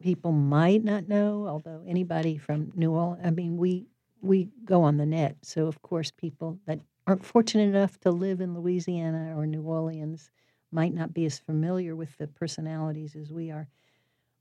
people 0.00 0.32
might 0.32 0.84
not 0.84 1.08
know, 1.08 1.46
although 1.46 1.84
anybody 1.86 2.36
from 2.36 2.72
New 2.74 2.92
Orleans, 2.92 3.22
I 3.24 3.30
mean, 3.30 3.56
we 3.56 3.86
we 4.20 4.48
go 4.64 4.82
on 4.82 4.96
the 4.96 5.06
net, 5.06 5.36
so 5.42 5.66
of 5.66 5.82
course 5.82 6.10
people 6.10 6.58
that 6.66 6.80
aren't 7.06 7.24
fortunate 7.24 7.68
enough 7.68 7.98
to 8.00 8.10
live 8.10 8.40
in 8.40 8.54
Louisiana 8.54 9.36
or 9.36 9.46
New 9.46 9.62
Orleans 9.62 10.30
might 10.70 10.94
not 10.94 11.12
be 11.12 11.26
as 11.26 11.38
familiar 11.38 11.94
with 11.94 12.16
the 12.16 12.26
personalities 12.26 13.14
as 13.16 13.32
we 13.32 13.50
are. 13.50 13.68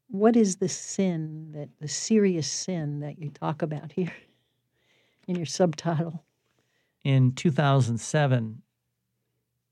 What 0.08 0.36
is 0.36 0.58
the 0.58 0.70
sin 0.70 1.52
that 1.54 1.70
the 1.80 1.88
serious 1.88 2.48
sin 2.48 3.00
that 3.00 3.20
you 3.20 3.30
talk 3.30 3.62
about 3.62 3.92
here 3.96 4.14
in 5.28 5.36
your 5.36 5.46
subtitle? 5.46 6.24
In 7.04 7.34
2007, 7.34 8.62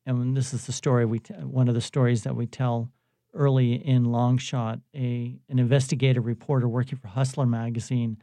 and 0.06 0.36
this 0.36 0.54
is 0.54 0.66
the 0.66 0.72
story 0.72 1.06
we 1.06 1.20
t- 1.20 1.34
one 1.36 1.68
of 1.68 1.76
the 1.76 1.82
stories 1.82 2.24
that 2.24 2.36
we 2.36 2.48
tell 2.48 2.90
early 3.34 3.74
in 3.74 4.06
Longshot, 4.06 4.82
a 4.96 5.38
an 5.50 5.60
investigative 5.60 6.26
reporter 6.26 6.68
working 6.68 6.98
for 6.98 7.10
Hustler 7.10 7.46
magazine 7.46 8.18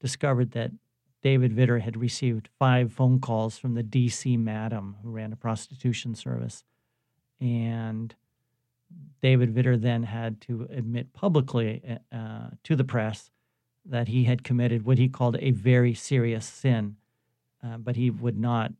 discovered 0.00 0.50
that 0.52 0.72
David 1.22 1.54
Vitter 1.54 1.80
had 1.80 1.96
received 1.96 2.48
five 2.58 2.92
phone 2.92 3.20
calls 3.20 3.58
from 3.58 3.74
the 3.74 3.82
DC 3.82 4.38
madam 4.38 4.96
who 5.02 5.10
ran 5.10 5.32
a 5.32 5.36
prostitution 5.36 6.14
service. 6.14 6.64
And 7.40 8.14
David 9.20 9.54
Vitter 9.54 9.80
then 9.80 10.04
had 10.04 10.40
to 10.42 10.68
admit 10.70 11.12
publicly 11.12 11.98
uh, 12.12 12.50
to 12.64 12.76
the 12.76 12.84
press 12.84 13.30
that 13.84 14.08
he 14.08 14.24
had 14.24 14.44
committed 14.44 14.84
what 14.84 14.98
he 14.98 15.08
called 15.08 15.36
a 15.40 15.50
very 15.50 15.94
serious 15.94 16.46
sin, 16.46 16.96
uh, 17.64 17.78
but 17.78 17.96
he 17.96 18.10
would 18.10 18.38
not 18.38 18.72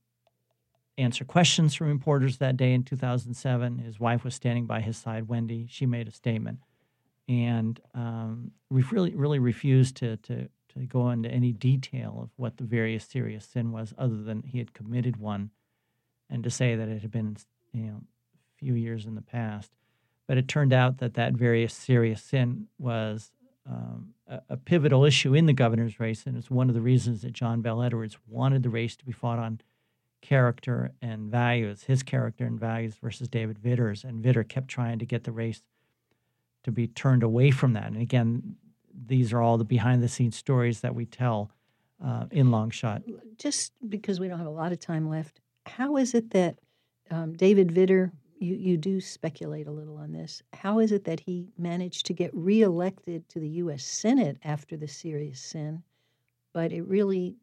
answer 0.97 1.25
questions 1.25 1.75
from 1.75 1.89
reporters 1.89 2.39
that 2.39 2.57
day 2.57 2.73
in 2.73 2.83
2007. 2.83 3.79
His 3.79 3.99
wife 3.99 4.25
was 4.25 4.35
standing 4.35 4.67
by 4.67 4.81
his 4.81 4.97
side, 4.97 5.29
Wendy. 5.29 5.67
She 5.71 5.87
made 5.87 6.09
a 6.09 6.13
statement, 6.13 6.59
and 7.29 7.81
um, 7.95 8.51
we 8.69 8.83
really, 8.83 9.15
really 9.15 9.39
refused 9.39 9.97
to 9.97 10.17
to 10.19 10.49
to 10.75 10.81
go 10.81 11.11
into 11.11 11.31
any 11.31 11.53
detail 11.53 12.19
of 12.23 12.31
what 12.37 12.57
the 12.57 12.65
various 12.65 13.05
serious 13.05 13.45
sin 13.45 13.73
was, 13.73 13.95
other 13.99 14.23
than 14.23 14.43
he 14.43 14.59
had 14.59 14.75
committed 14.75 15.17
one, 15.17 15.51
and 16.31 16.45
to 16.45 16.51
say 16.51 16.75
that 16.75 16.89
it 16.89 17.03
had 17.03 17.11
been 17.11 17.37
you 17.73 17.85
know 17.85 18.03
a 18.03 18.59
few 18.59 18.75
years 18.75 19.07
in 19.07 19.15
the 19.15 19.23
past. 19.23 19.73
But 20.27 20.37
it 20.37 20.47
turned 20.47 20.73
out 20.73 20.99
that 20.99 21.15
that 21.15 21.33
various 21.33 21.73
serious 21.73 22.23
sin 22.23 22.67
was 22.79 23.33
um, 23.69 24.15
a, 24.27 24.41
a, 24.51 24.57
pivotal 24.57 25.05
issue 25.05 25.35
in 25.35 25.47
the 25.47 25.53
governor's 25.53 26.01
race, 26.01 26.27
and 26.27 26.37
it's 26.37 26.51
one 26.51 26.69
of 26.69 26.75
the 26.75 26.81
reasons 26.81 27.23
that 27.23 27.33
John 27.33 27.61
Bel 27.61 27.83
Edwards 27.83 28.19
wanted 28.27 28.63
the 28.63 28.71
race 28.71 28.97
to 28.97 29.05
be 29.05 29.13
fought 29.13 29.39
on 29.39 29.61
character 30.21 30.93
and 31.03 31.31
values, 31.31 31.85
his 31.85 32.03
character 32.03 32.45
and 32.45 32.59
values 32.59 32.95
versus 33.01 33.29
David 33.29 33.59
Vitter's. 33.59 34.05
And 34.05 34.23
Vitter 34.23 34.47
kept 34.47 34.69
trying 34.69 34.99
to 34.99 35.07
get 35.07 35.25
the 35.25 35.33
race 35.33 35.63
to 36.65 36.73
be 36.73 36.87
turned 36.87 37.23
away 37.23 37.51
from 37.51 37.75
that. 37.75 37.87
And 37.87 38.01
again, 38.01 38.57
these 39.07 39.33
are 39.33 39.41
all 39.41 39.59
the 39.59 39.65
behind 39.65 40.03
the 40.03 40.09
scenes 40.09 40.37
stories 40.37 40.81
that 40.81 40.95
we 40.95 41.07
tell 41.07 41.51
uh, 42.05 42.27
in 42.31 42.49
Longshot. 42.49 43.03
Just 43.37 43.73
because 43.89 44.21
we 44.21 44.29
don't 44.29 44.39
have 44.39 44.47
a 44.47 44.51
lot 44.51 44.73
of 44.73 44.79
time 44.79 45.09
left, 45.09 45.41
how 45.67 45.97
is 45.97 46.15
it 46.15 46.31
that 46.31 46.59
um, 47.11 47.35
David 47.35 47.69
Vitter, 47.69 48.11
you, 48.39 48.55
you 48.55 48.77
do 48.77 49.01
speculate 49.01 49.67
a 49.67 49.73
little 49.73 49.97
on 49.97 50.13
this, 50.13 50.43
how 50.53 50.79
is 50.79 50.93
it 50.93 51.05
that 51.05 51.21
he 51.21 51.49
managed 51.59 52.07
to 52.07 52.13
get 52.13 52.31
reelected 52.35 53.29
to 53.31 53.41
the 53.41 53.49
U.S. 53.49 53.85
Senate 53.85 54.39
after 54.45 54.77
the 54.77 54.89
serious 54.89 55.41
sin, 55.41 55.83
but 56.53 56.73
it 56.73 56.83
really 56.83 57.37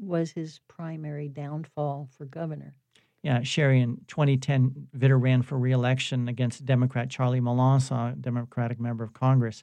was 0.00 0.32
his 0.32 0.60
primary 0.68 1.28
downfall 1.28 2.08
for 2.16 2.24
governor. 2.24 2.74
Yeah, 3.22 3.42
Sherry, 3.42 3.80
in 3.80 4.00
2010, 4.08 4.88
Vitter 4.98 5.20
ran 5.20 5.42
for 5.42 5.56
reelection 5.56 6.26
against 6.26 6.64
Democrat 6.64 7.08
Charlie 7.08 7.40
Melancon, 7.40 8.20
Democratic 8.20 8.80
member 8.80 9.04
of 9.04 9.12
Congress. 9.12 9.62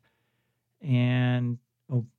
And 0.82 1.58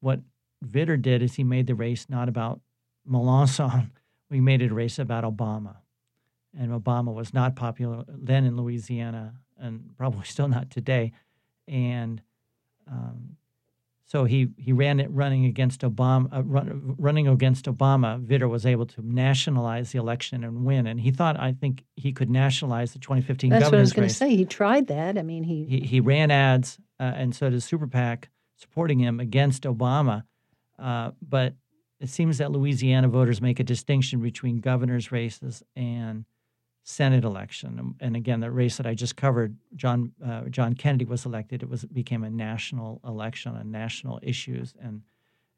what 0.01 0.21
Vitter 0.65 1.01
did 1.01 1.23
is 1.23 1.35
he 1.35 1.45
made 1.45 1.67
the 1.67 1.75
race 1.75 2.07
not 2.09 2.29
about 2.29 2.61
Melancon, 3.09 3.91
we 4.31 4.41
made 4.41 4.63
it 4.63 4.71
a 4.71 4.75
race 4.75 4.99
about 4.99 5.25
Obama. 5.25 5.77
And 6.59 6.73
Obama 6.73 7.15
was 7.15 7.33
not 7.33 7.57
popular 7.57 8.05
then 8.09 8.45
in 8.45 8.57
Louisiana 8.57 9.35
and 9.59 9.91
probably 9.97 10.25
still 10.25 10.49
not 10.49 10.71
today. 10.71 11.13
And 11.69 12.23
um, 12.91 13.37
so 14.05 14.25
he, 14.25 14.49
he 14.57 14.73
ran 14.73 14.99
it 14.99 15.09
running 15.13 15.45
against 15.45 15.83
Obama, 15.83 16.37
uh, 16.37 16.43
run, 16.43 16.97
running 16.99 17.29
against 17.29 17.67
Obama. 17.67 18.21
Vitter 18.21 18.49
was 18.49 18.67
able 18.67 18.87
to 18.87 19.03
nationalize 19.03 19.93
the 19.93 19.99
election 19.99 20.43
and 20.43 20.65
win, 20.65 20.89
and 20.89 21.01
he 21.01 21.13
thought 21.13 21.39
I 21.39 21.53
think 21.53 21.85
he 21.95 22.13
could 22.13 22.29
nationalize 22.29 22.93
the 22.93 22.99
2015 22.99 23.51
That's 23.51 23.67
what 23.67 23.75
I 23.75 23.81
was 23.81 23.93
going 23.93 24.09
to 24.09 24.13
say. 24.13 24.35
He 24.35 24.45
tried 24.45 24.89
that. 24.89 25.17
I 25.17 25.23
mean, 25.23 25.45
he 25.45 25.65
he, 25.65 25.81
he 25.81 26.01
ran 26.01 26.33
ads, 26.33 26.77
uh, 26.99 27.05
and 27.05 27.37
so 27.37 27.51
did 27.51 27.63
Super 27.63 27.87
PAC 27.87 28.29
supporting 28.61 28.99
him 28.99 29.21
against 29.21 29.63
Obama. 29.63 30.25
Uh, 30.79 31.11
but 31.27 31.55
it 31.99 32.09
seems 32.09 32.39
that 32.39 32.53
Louisiana 32.53 33.09
voters 33.09 33.41
make 33.41 33.61
a 33.61 33.65
distinction 33.65 34.21
between 34.21 34.61
governors' 34.61 35.13
races 35.13 35.63
and 35.77 36.25
Senate 36.83 37.25
election. 37.25 37.95
And 38.01 38.17
again, 38.17 38.41
the 38.41 38.51
race 38.51 38.77
that 38.79 38.87
I 38.87 38.95
just 38.95 39.17
covered, 39.17 39.57
John 39.77 40.13
uh, 40.25 40.43
John 40.45 40.75
Kennedy 40.75 41.05
was 41.05 41.27
elected. 41.27 41.63
It 41.63 41.69
was 41.69 41.85
it 41.85 41.93
became 41.93 42.25
a 42.25 42.31
national 42.31 43.01
election 43.05 43.55
on 43.55 43.71
national 43.71 44.19
issues, 44.23 44.75
and 44.81 45.03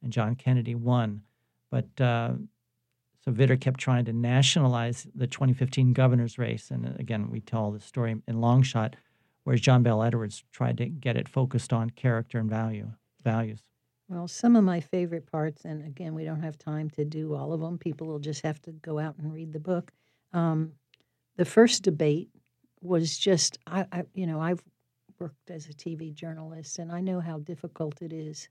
and 0.03 0.13
John 0.13 0.35
Kennedy 0.35 0.75
won. 0.75 1.23
But 1.71 2.01
uh, 2.01 2.33
so 3.25 3.31
Vitter 3.31 3.59
kept 3.59 3.79
trying 3.79 4.05
to 4.07 4.13
nationalize 4.13 5.07
the 5.15 5.29
2015 5.29 5.93
governor's 5.93 6.39
race, 6.39 6.71
and 6.73 6.87
uh, 6.87 6.91
again, 6.99 7.31
we 7.31 7.41
tell 7.41 7.71
the 7.71 7.81
story 7.81 8.17
in 8.27 8.37
Longshot, 8.37 8.95
whereas 9.45 9.61
John 9.61 9.83
Bel 9.83 10.03
Edwards 10.03 10.45
tried 10.53 10.79
to 10.79 10.87
get 10.87 11.17
it 11.17 11.29
focused 11.29 11.73
on 11.73 11.91
character 11.91 12.39
and 12.39 12.49
value 12.51 12.91
values. 13.23 13.63
Well, 14.09 14.29
some 14.29 14.57
of 14.57 14.65
my 14.65 14.81
favorite 14.81 15.31
parts, 15.31 15.65
and 15.65 15.85
again, 15.87 16.15
we 16.15 16.25
don't 16.25 16.43
have 16.43 16.59
time 16.59 16.91
to 16.91 17.05
do 17.05 17.35
all 17.35 17.53
of 17.53 17.61
them. 17.61 17.79
People 17.79 18.07
will 18.07 18.19
just 18.19 18.43
have 18.43 18.61
to 18.63 18.73
go 18.73 18.99
out 18.99 19.17
and 19.19 19.33
read 19.33 19.53
the 19.53 19.61
book. 19.61 19.93
Um, 20.33 20.73
the 21.37 21.45
first 21.45 21.83
debate 21.83 22.29
was 22.81 23.17
just 23.17 23.59
I, 23.67 23.87
I, 23.93 24.03
you 24.15 24.27
know 24.27 24.41
I've 24.41 24.63
worked 25.19 25.51
as 25.51 25.67
a 25.67 25.73
TV 25.73 26.13
journalist 26.13 26.79
and 26.79 26.91
I 26.91 27.01
know 27.01 27.21
how 27.21 27.39
difficult 27.39 28.03
it 28.03 28.13
is. 28.13 28.49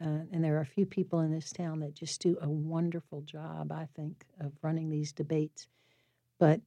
Uh, 0.00 0.24
and 0.32 0.42
there 0.42 0.56
are 0.56 0.62
a 0.62 0.66
few 0.66 0.86
people 0.86 1.20
in 1.20 1.32
this 1.32 1.50
town 1.50 1.80
that 1.80 1.92
just 1.92 2.22
do 2.22 2.38
a 2.40 2.48
wonderful 2.48 3.20
job, 3.22 3.72
I 3.72 3.88
think, 3.94 4.24
of 4.40 4.52
running 4.62 4.88
these 4.88 5.12
debates. 5.12 5.66
But 6.38 6.60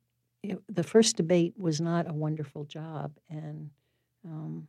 it, 0.43 0.60
the 0.69 0.84
first 0.84 1.17
debate 1.17 1.54
was 1.58 1.80
not 1.80 2.10
a 2.10 2.13
wonderful 2.13 2.65
job, 2.65 3.12
and 3.30 3.69
um, 4.25 4.67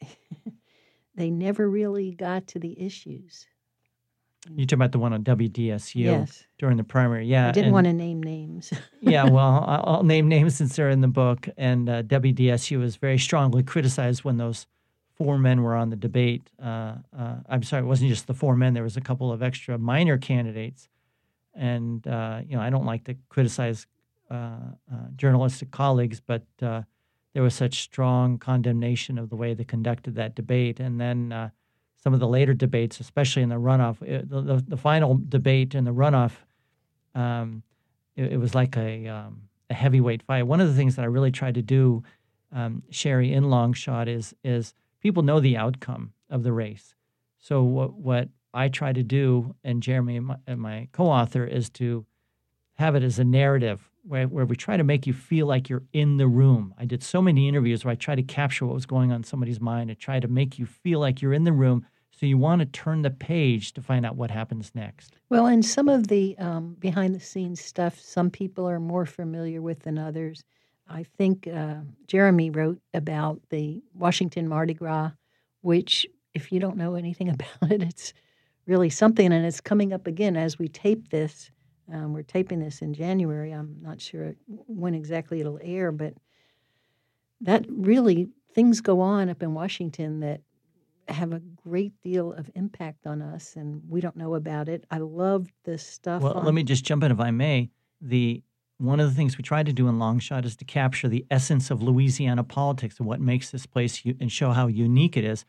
they 1.14 1.30
never 1.30 1.68
really 1.68 2.12
got 2.12 2.46
to 2.48 2.58
the 2.58 2.80
issues. 2.80 3.46
You 4.56 4.66
talking 4.66 4.78
about 4.78 4.90
the 4.90 4.98
one 4.98 5.12
on 5.12 5.22
WDSU 5.22 5.94
Yes. 5.94 6.44
during 6.58 6.76
the 6.76 6.82
primary? 6.82 7.26
Yeah, 7.28 7.48
I 7.48 7.52
didn't 7.52 7.66
and- 7.66 7.74
want 7.74 7.86
to 7.86 7.92
name 7.92 8.20
names. 8.20 8.72
yeah, 9.00 9.24
well, 9.24 9.64
I'll 9.84 10.02
name 10.02 10.26
names 10.26 10.56
since 10.56 10.74
they're 10.74 10.90
in 10.90 11.00
the 11.00 11.06
book. 11.06 11.48
And 11.56 11.88
uh, 11.88 12.02
WDSU 12.02 12.80
was 12.80 12.96
very 12.96 13.18
strongly 13.18 13.62
criticized 13.62 14.24
when 14.24 14.38
those 14.38 14.66
four 15.14 15.38
men 15.38 15.62
were 15.62 15.76
on 15.76 15.90
the 15.90 15.96
debate. 15.96 16.50
Uh, 16.60 16.94
uh, 17.16 17.36
I'm 17.48 17.62
sorry, 17.62 17.84
it 17.84 17.86
wasn't 17.86 18.10
just 18.10 18.26
the 18.26 18.34
four 18.34 18.56
men. 18.56 18.74
There 18.74 18.82
was 18.82 18.96
a 18.96 19.00
couple 19.00 19.30
of 19.30 19.44
extra 19.44 19.78
minor 19.78 20.18
candidates. 20.18 20.88
And 21.54 22.04
uh, 22.08 22.40
you 22.44 22.56
know, 22.56 22.62
I 22.62 22.70
don't 22.70 22.86
like 22.86 23.04
to 23.04 23.14
criticize 23.28 23.86
journalistic 25.16 25.70
colleagues, 25.70 26.20
but 26.20 26.44
uh, 26.60 26.82
there 27.32 27.42
was 27.42 27.54
such 27.54 27.82
strong 27.82 28.38
condemnation 28.38 29.18
of 29.18 29.30
the 29.30 29.36
way 29.36 29.54
they 29.54 29.64
conducted 29.64 30.14
that 30.14 30.34
debate. 30.34 30.80
And 30.80 31.00
then 31.00 31.32
uh, 31.32 31.50
some 32.02 32.14
of 32.14 32.20
the 32.20 32.28
later 32.28 32.54
debates, 32.54 33.00
especially 33.00 33.42
in 33.42 33.48
the 33.48 33.56
runoff, 33.56 34.02
uh, 34.02 34.22
the, 34.24 34.40
the, 34.40 34.64
the 34.68 34.76
final 34.76 35.20
debate 35.28 35.74
in 35.74 35.84
the 35.84 35.92
runoff. 35.92 36.32
Um, 37.14 37.62
it, 38.16 38.32
it 38.32 38.36
was 38.38 38.54
like 38.54 38.76
a, 38.76 39.08
um, 39.08 39.48
a 39.70 39.74
heavyweight 39.74 40.22
fight. 40.22 40.46
One 40.46 40.60
of 40.60 40.68
the 40.68 40.74
things 40.74 40.96
that 40.96 41.02
I 41.02 41.06
really 41.06 41.30
tried 41.30 41.54
to 41.54 41.62
do, 41.62 42.02
um, 42.52 42.82
Sherry, 42.90 43.32
in 43.32 43.50
long 43.50 43.72
shot, 43.72 44.08
is 44.08 44.34
is 44.44 44.74
people 45.00 45.22
know 45.22 45.40
the 45.40 45.56
outcome 45.56 46.12
of 46.28 46.42
the 46.42 46.52
race. 46.52 46.94
So 47.38 47.62
what 47.62 47.94
what 47.94 48.28
I 48.52 48.68
try 48.68 48.92
to 48.92 49.02
do, 49.02 49.54
and 49.64 49.82
Jeremy, 49.82 50.20
my, 50.20 50.36
and 50.46 50.60
my 50.60 50.88
co-author, 50.92 51.44
is 51.46 51.70
to 51.70 52.04
have 52.74 52.94
it 52.94 53.02
as 53.02 53.18
a 53.18 53.24
narrative 53.24 53.90
where, 54.02 54.26
where 54.26 54.44
we 54.44 54.56
try 54.56 54.76
to 54.76 54.84
make 54.84 55.06
you 55.06 55.12
feel 55.12 55.46
like 55.46 55.68
you're 55.68 55.84
in 55.92 56.16
the 56.16 56.26
room. 56.26 56.74
I 56.78 56.84
did 56.84 57.02
so 57.02 57.22
many 57.22 57.48
interviews 57.48 57.84
where 57.84 57.92
I 57.92 57.94
tried 57.94 58.16
to 58.16 58.22
capture 58.22 58.66
what 58.66 58.74
was 58.74 58.86
going 58.86 59.10
on 59.10 59.18
in 59.18 59.24
somebody's 59.24 59.60
mind 59.60 59.90
and 59.90 59.98
try 59.98 60.20
to 60.20 60.28
make 60.28 60.58
you 60.58 60.66
feel 60.66 61.00
like 61.00 61.22
you're 61.22 61.32
in 61.32 61.44
the 61.44 61.52
room. 61.52 61.86
So 62.10 62.26
you 62.26 62.36
want 62.38 62.60
to 62.60 62.66
turn 62.66 63.02
the 63.02 63.10
page 63.10 63.72
to 63.72 63.82
find 63.82 64.04
out 64.04 64.16
what 64.16 64.30
happens 64.30 64.70
next. 64.74 65.16
Well, 65.30 65.46
and 65.46 65.64
some 65.64 65.88
of 65.88 66.08
the 66.08 66.36
um, 66.38 66.76
behind 66.78 67.14
the 67.14 67.20
scenes 67.20 67.60
stuff, 67.60 67.98
some 67.98 68.30
people 68.30 68.68
are 68.68 68.78
more 68.78 69.06
familiar 69.06 69.62
with 69.62 69.80
than 69.80 69.98
others. 69.98 70.44
I 70.88 71.04
think 71.16 71.48
uh, 71.48 71.76
Jeremy 72.06 72.50
wrote 72.50 72.80
about 72.92 73.40
the 73.48 73.82
Washington 73.94 74.46
Mardi 74.46 74.74
Gras, 74.74 75.12
which, 75.62 76.06
if 76.34 76.52
you 76.52 76.60
don't 76.60 76.76
know 76.76 76.94
anything 76.94 77.28
about 77.30 77.72
it, 77.72 77.82
it's 77.82 78.12
really 78.66 78.90
something. 78.90 79.32
And 79.32 79.46
it's 79.46 79.60
coming 79.60 79.92
up 79.92 80.06
again 80.06 80.36
as 80.36 80.58
we 80.58 80.68
tape 80.68 81.08
this. 81.08 81.50
Um, 81.90 82.12
we're 82.12 82.22
taping 82.22 82.58
this 82.60 82.82
in 82.82 82.92
January. 82.94 83.52
I'm 83.52 83.76
not 83.80 84.00
sure 84.00 84.34
when 84.46 84.94
exactly 84.94 85.40
it'll 85.40 85.58
air, 85.62 85.90
but 85.92 86.14
that 87.40 87.64
really, 87.68 88.28
things 88.54 88.80
go 88.80 89.00
on 89.00 89.28
up 89.28 89.42
in 89.42 89.54
Washington 89.54 90.20
that 90.20 90.40
have 91.08 91.32
a 91.32 91.40
great 91.66 91.92
deal 92.02 92.32
of 92.32 92.48
impact 92.54 93.06
on 93.06 93.20
us, 93.20 93.54
and 93.56 93.82
we 93.88 94.00
don't 94.00 94.16
know 94.16 94.34
about 94.36 94.68
it. 94.68 94.84
I 94.90 94.98
love 94.98 95.48
this 95.64 95.84
stuff. 95.84 96.22
Well, 96.22 96.34
on- 96.34 96.44
let 96.44 96.54
me 96.54 96.62
just 96.62 96.84
jump 96.84 97.02
in 97.02 97.10
if 97.10 97.18
I 97.20 97.30
may. 97.30 97.70
The 98.00 98.42
one 98.78 98.98
of 98.98 99.08
the 99.08 99.14
things 99.14 99.38
we 99.38 99.42
tried 99.42 99.66
to 99.66 99.72
do 99.72 99.86
in 99.88 99.98
Long 100.00 100.18
Shot 100.18 100.44
is 100.44 100.56
to 100.56 100.64
capture 100.64 101.08
the 101.08 101.24
essence 101.30 101.70
of 101.70 101.82
Louisiana 101.82 102.42
politics 102.42 102.98
and 102.98 103.06
what 103.06 103.20
makes 103.20 103.50
this 103.50 103.64
place 103.64 104.04
u- 104.04 104.16
and 104.20 104.30
show 104.30 104.50
how 104.50 104.66
unique 104.66 105.16
it 105.16 105.24
is. 105.24 105.44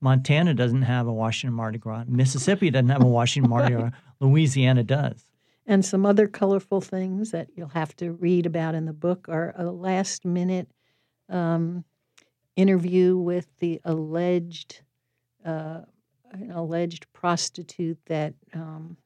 Montana 0.00 0.54
doesn't 0.54 0.82
have 0.82 1.06
a 1.06 1.12
Washington 1.12 1.54
Mardi 1.54 1.78
Gras. 1.78 2.04
Mississippi 2.06 2.70
doesn't 2.70 2.88
have 2.88 3.02
a 3.02 3.06
Washington 3.06 3.50
Mardi 3.50 3.74
Gras. 3.76 3.90
Louisiana 4.20 4.84
does. 4.84 5.24
And 5.68 5.84
some 5.84 6.06
other 6.06 6.26
colorful 6.26 6.80
things 6.80 7.30
that 7.30 7.48
you'll 7.54 7.68
have 7.68 7.94
to 7.96 8.12
read 8.12 8.46
about 8.46 8.74
in 8.74 8.86
the 8.86 8.92
book 8.94 9.28
are 9.28 9.54
a 9.56 9.64
last 9.70 10.24
minute 10.24 10.66
um, 11.28 11.84
interview 12.56 13.16
with 13.16 13.46
the 13.58 13.80
alleged 13.84 14.80
uh, 15.44 15.82
an 16.32 16.50
alleged 16.50 17.06
prostitute 17.12 17.98
that 18.06 18.34
um, 18.54 18.96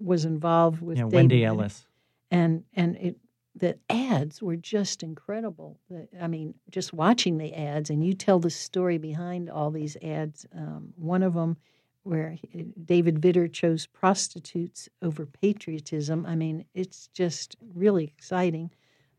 was 0.00 0.24
involved 0.24 0.80
with 0.80 0.96
Yeah, 0.98 1.04
David 1.04 1.14
Wendy 1.16 1.44
Ellis. 1.44 1.86
and 2.30 2.64
and 2.74 2.96
it 2.96 3.16
the 3.56 3.76
ads 3.90 4.40
were 4.40 4.56
just 4.56 5.02
incredible. 5.02 5.80
The, 5.90 6.06
I 6.20 6.28
mean, 6.28 6.54
just 6.70 6.92
watching 6.92 7.38
the 7.38 7.52
ads, 7.54 7.90
and 7.90 8.04
you 8.06 8.12
tell 8.14 8.38
the 8.38 8.50
story 8.50 8.98
behind 8.98 9.50
all 9.50 9.70
these 9.72 9.96
ads. 10.02 10.46
Um, 10.54 10.92
one 10.96 11.24
of 11.24 11.34
them, 11.34 11.56
where 12.02 12.30
he, 12.30 12.66
David 12.84 13.20
Vitter 13.20 13.52
chose 13.52 13.86
prostitutes 13.86 14.88
over 15.02 15.26
patriotism. 15.26 16.24
I 16.26 16.34
mean, 16.36 16.64
it's 16.74 17.08
just 17.08 17.56
really 17.74 18.04
exciting. 18.04 18.70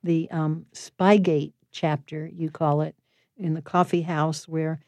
The 0.04 0.30
um, 0.32 0.66
Spygate 0.74 1.54
chapter, 1.72 2.28
you 2.34 2.50
call 2.50 2.82
it, 2.82 2.96
in 3.38 3.54
the 3.54 3.62
coffee 3.62 4.02
house 4.02 4.48
where 4.48 4.80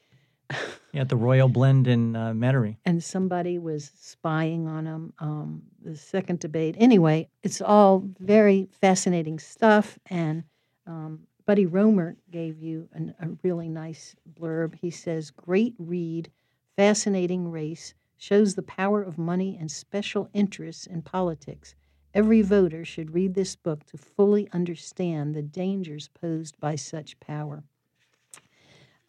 Yeah, 0.93 1.01
at 1.01 1.09
the 1.09 1.15
Royal 1.15 1.47
Blend 1.47 1.87
in 1.87 2.17
uh, 2.17 2.33
Metairie. 2.33 2.75
and 2.83 3.01
somebody 3.01 3.57
was 3.57 3.91
spying 3.97 4.67
on 4.67 4.85
him. 4.85 5.13
Um, 5.19 5.61
the 5.81 5.95
second 5.95 6.39
debate. 6.39 6.75
Anyway, 6.77 7.29
it's 7.43 7.61
all 7.61 8.03
very 8.19 8.67
fascinating 8.81 9.39
stuff. 9.39 9.97
And 10.07 10.43
um, 10.85 11.21
Buddy 11.45 11.65
Roemer 11.65 12.17
gave 12.29 12.61
you 12.61 12.89
an, 12.93 13.15
a 13.21 13.29
really 13.41 13.69
nice 13.69 14.15
blurb. 14.37 14.75
He 14.75 14.89
says, 14.91 15.31
Great 15.31 15.75
read, 15.77 16.29
fascinating 16.75 17.51
race, 17.51 17.93
shows 18.17 18.55
the 18.55 18.61
power 18.61 19.01
of 19.01 19.17
money 19.17 19.57
and 19.59 19.71
special 19.71 20.29
interests 20.33 20.85
in 20.85 21.01
politics. 21.01 21.75
Every 22.13 22.41
voter 22.41 22.83
should 22.85 23.13
read 23.13 23.33
this 23.33 23.55
book 23.55 23.85
to 23.87 23.97
fully 23.97 24.49
understand 24.51 25.33
the 25.33 25.41
dangers 25.41 26.09
posed 26.09 26.59
by 26.59 26.75
such 26.75 27.19
power. 27.19 27.63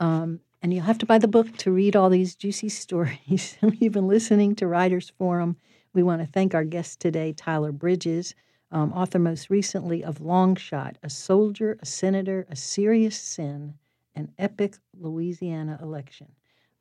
Um, 0.00 0.40
and 0.62 0.72
you'll 0.72 0.84
have 0.84 0.98
to 0.98 1.06
buy 1.06 1.18
the 1.18 1.28
book 1.28 1.56
to 1.58 1.72
read 1.72 1.96
all 1.96 2.08
these 2.08 2.36
juicy 2.36 2.68
stories. 2.84 3.56
You've 3.60 3.92
been 3.92 4.08
listening 4.08 4.54
to 4.56 4.66
Writers 4.66 5.10
Forum. 5.18 5.56
We 5.92 6.02
want 6.02 6.22
to 6.22 6.26
thank 6.26 6.54
our 6.54 6.64
guest 6.64 7.00
today, 7.00 7.32
Tyler 7.32 7.72
Bridges, 7.72 8.34
um, 8.70 8.92
author 8.92 9.18
most 9.18 9.50
recently 9.50 10.02
of 10.02 10.20
Long 10.20 10.56
Shot, 10.56 10.96
A 11.02 11.10
Soldier, 11.10 11.76
a 11.80 11.86
Senator, 11.86 12.46
a 12.48 12.56
Serious 12.56 13.18
Sin, 13.18 13.74
an 14.14 14.32
Epic 14.38 14.78
Louisiana 14.98 15.78
Election. 15.82 16.28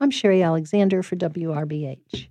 I'm 0.01 0.09
Sherry 0.09 0.41
Alexander 0.41 1.03
for 1.03 1.15
WRBH. 1.15 2.29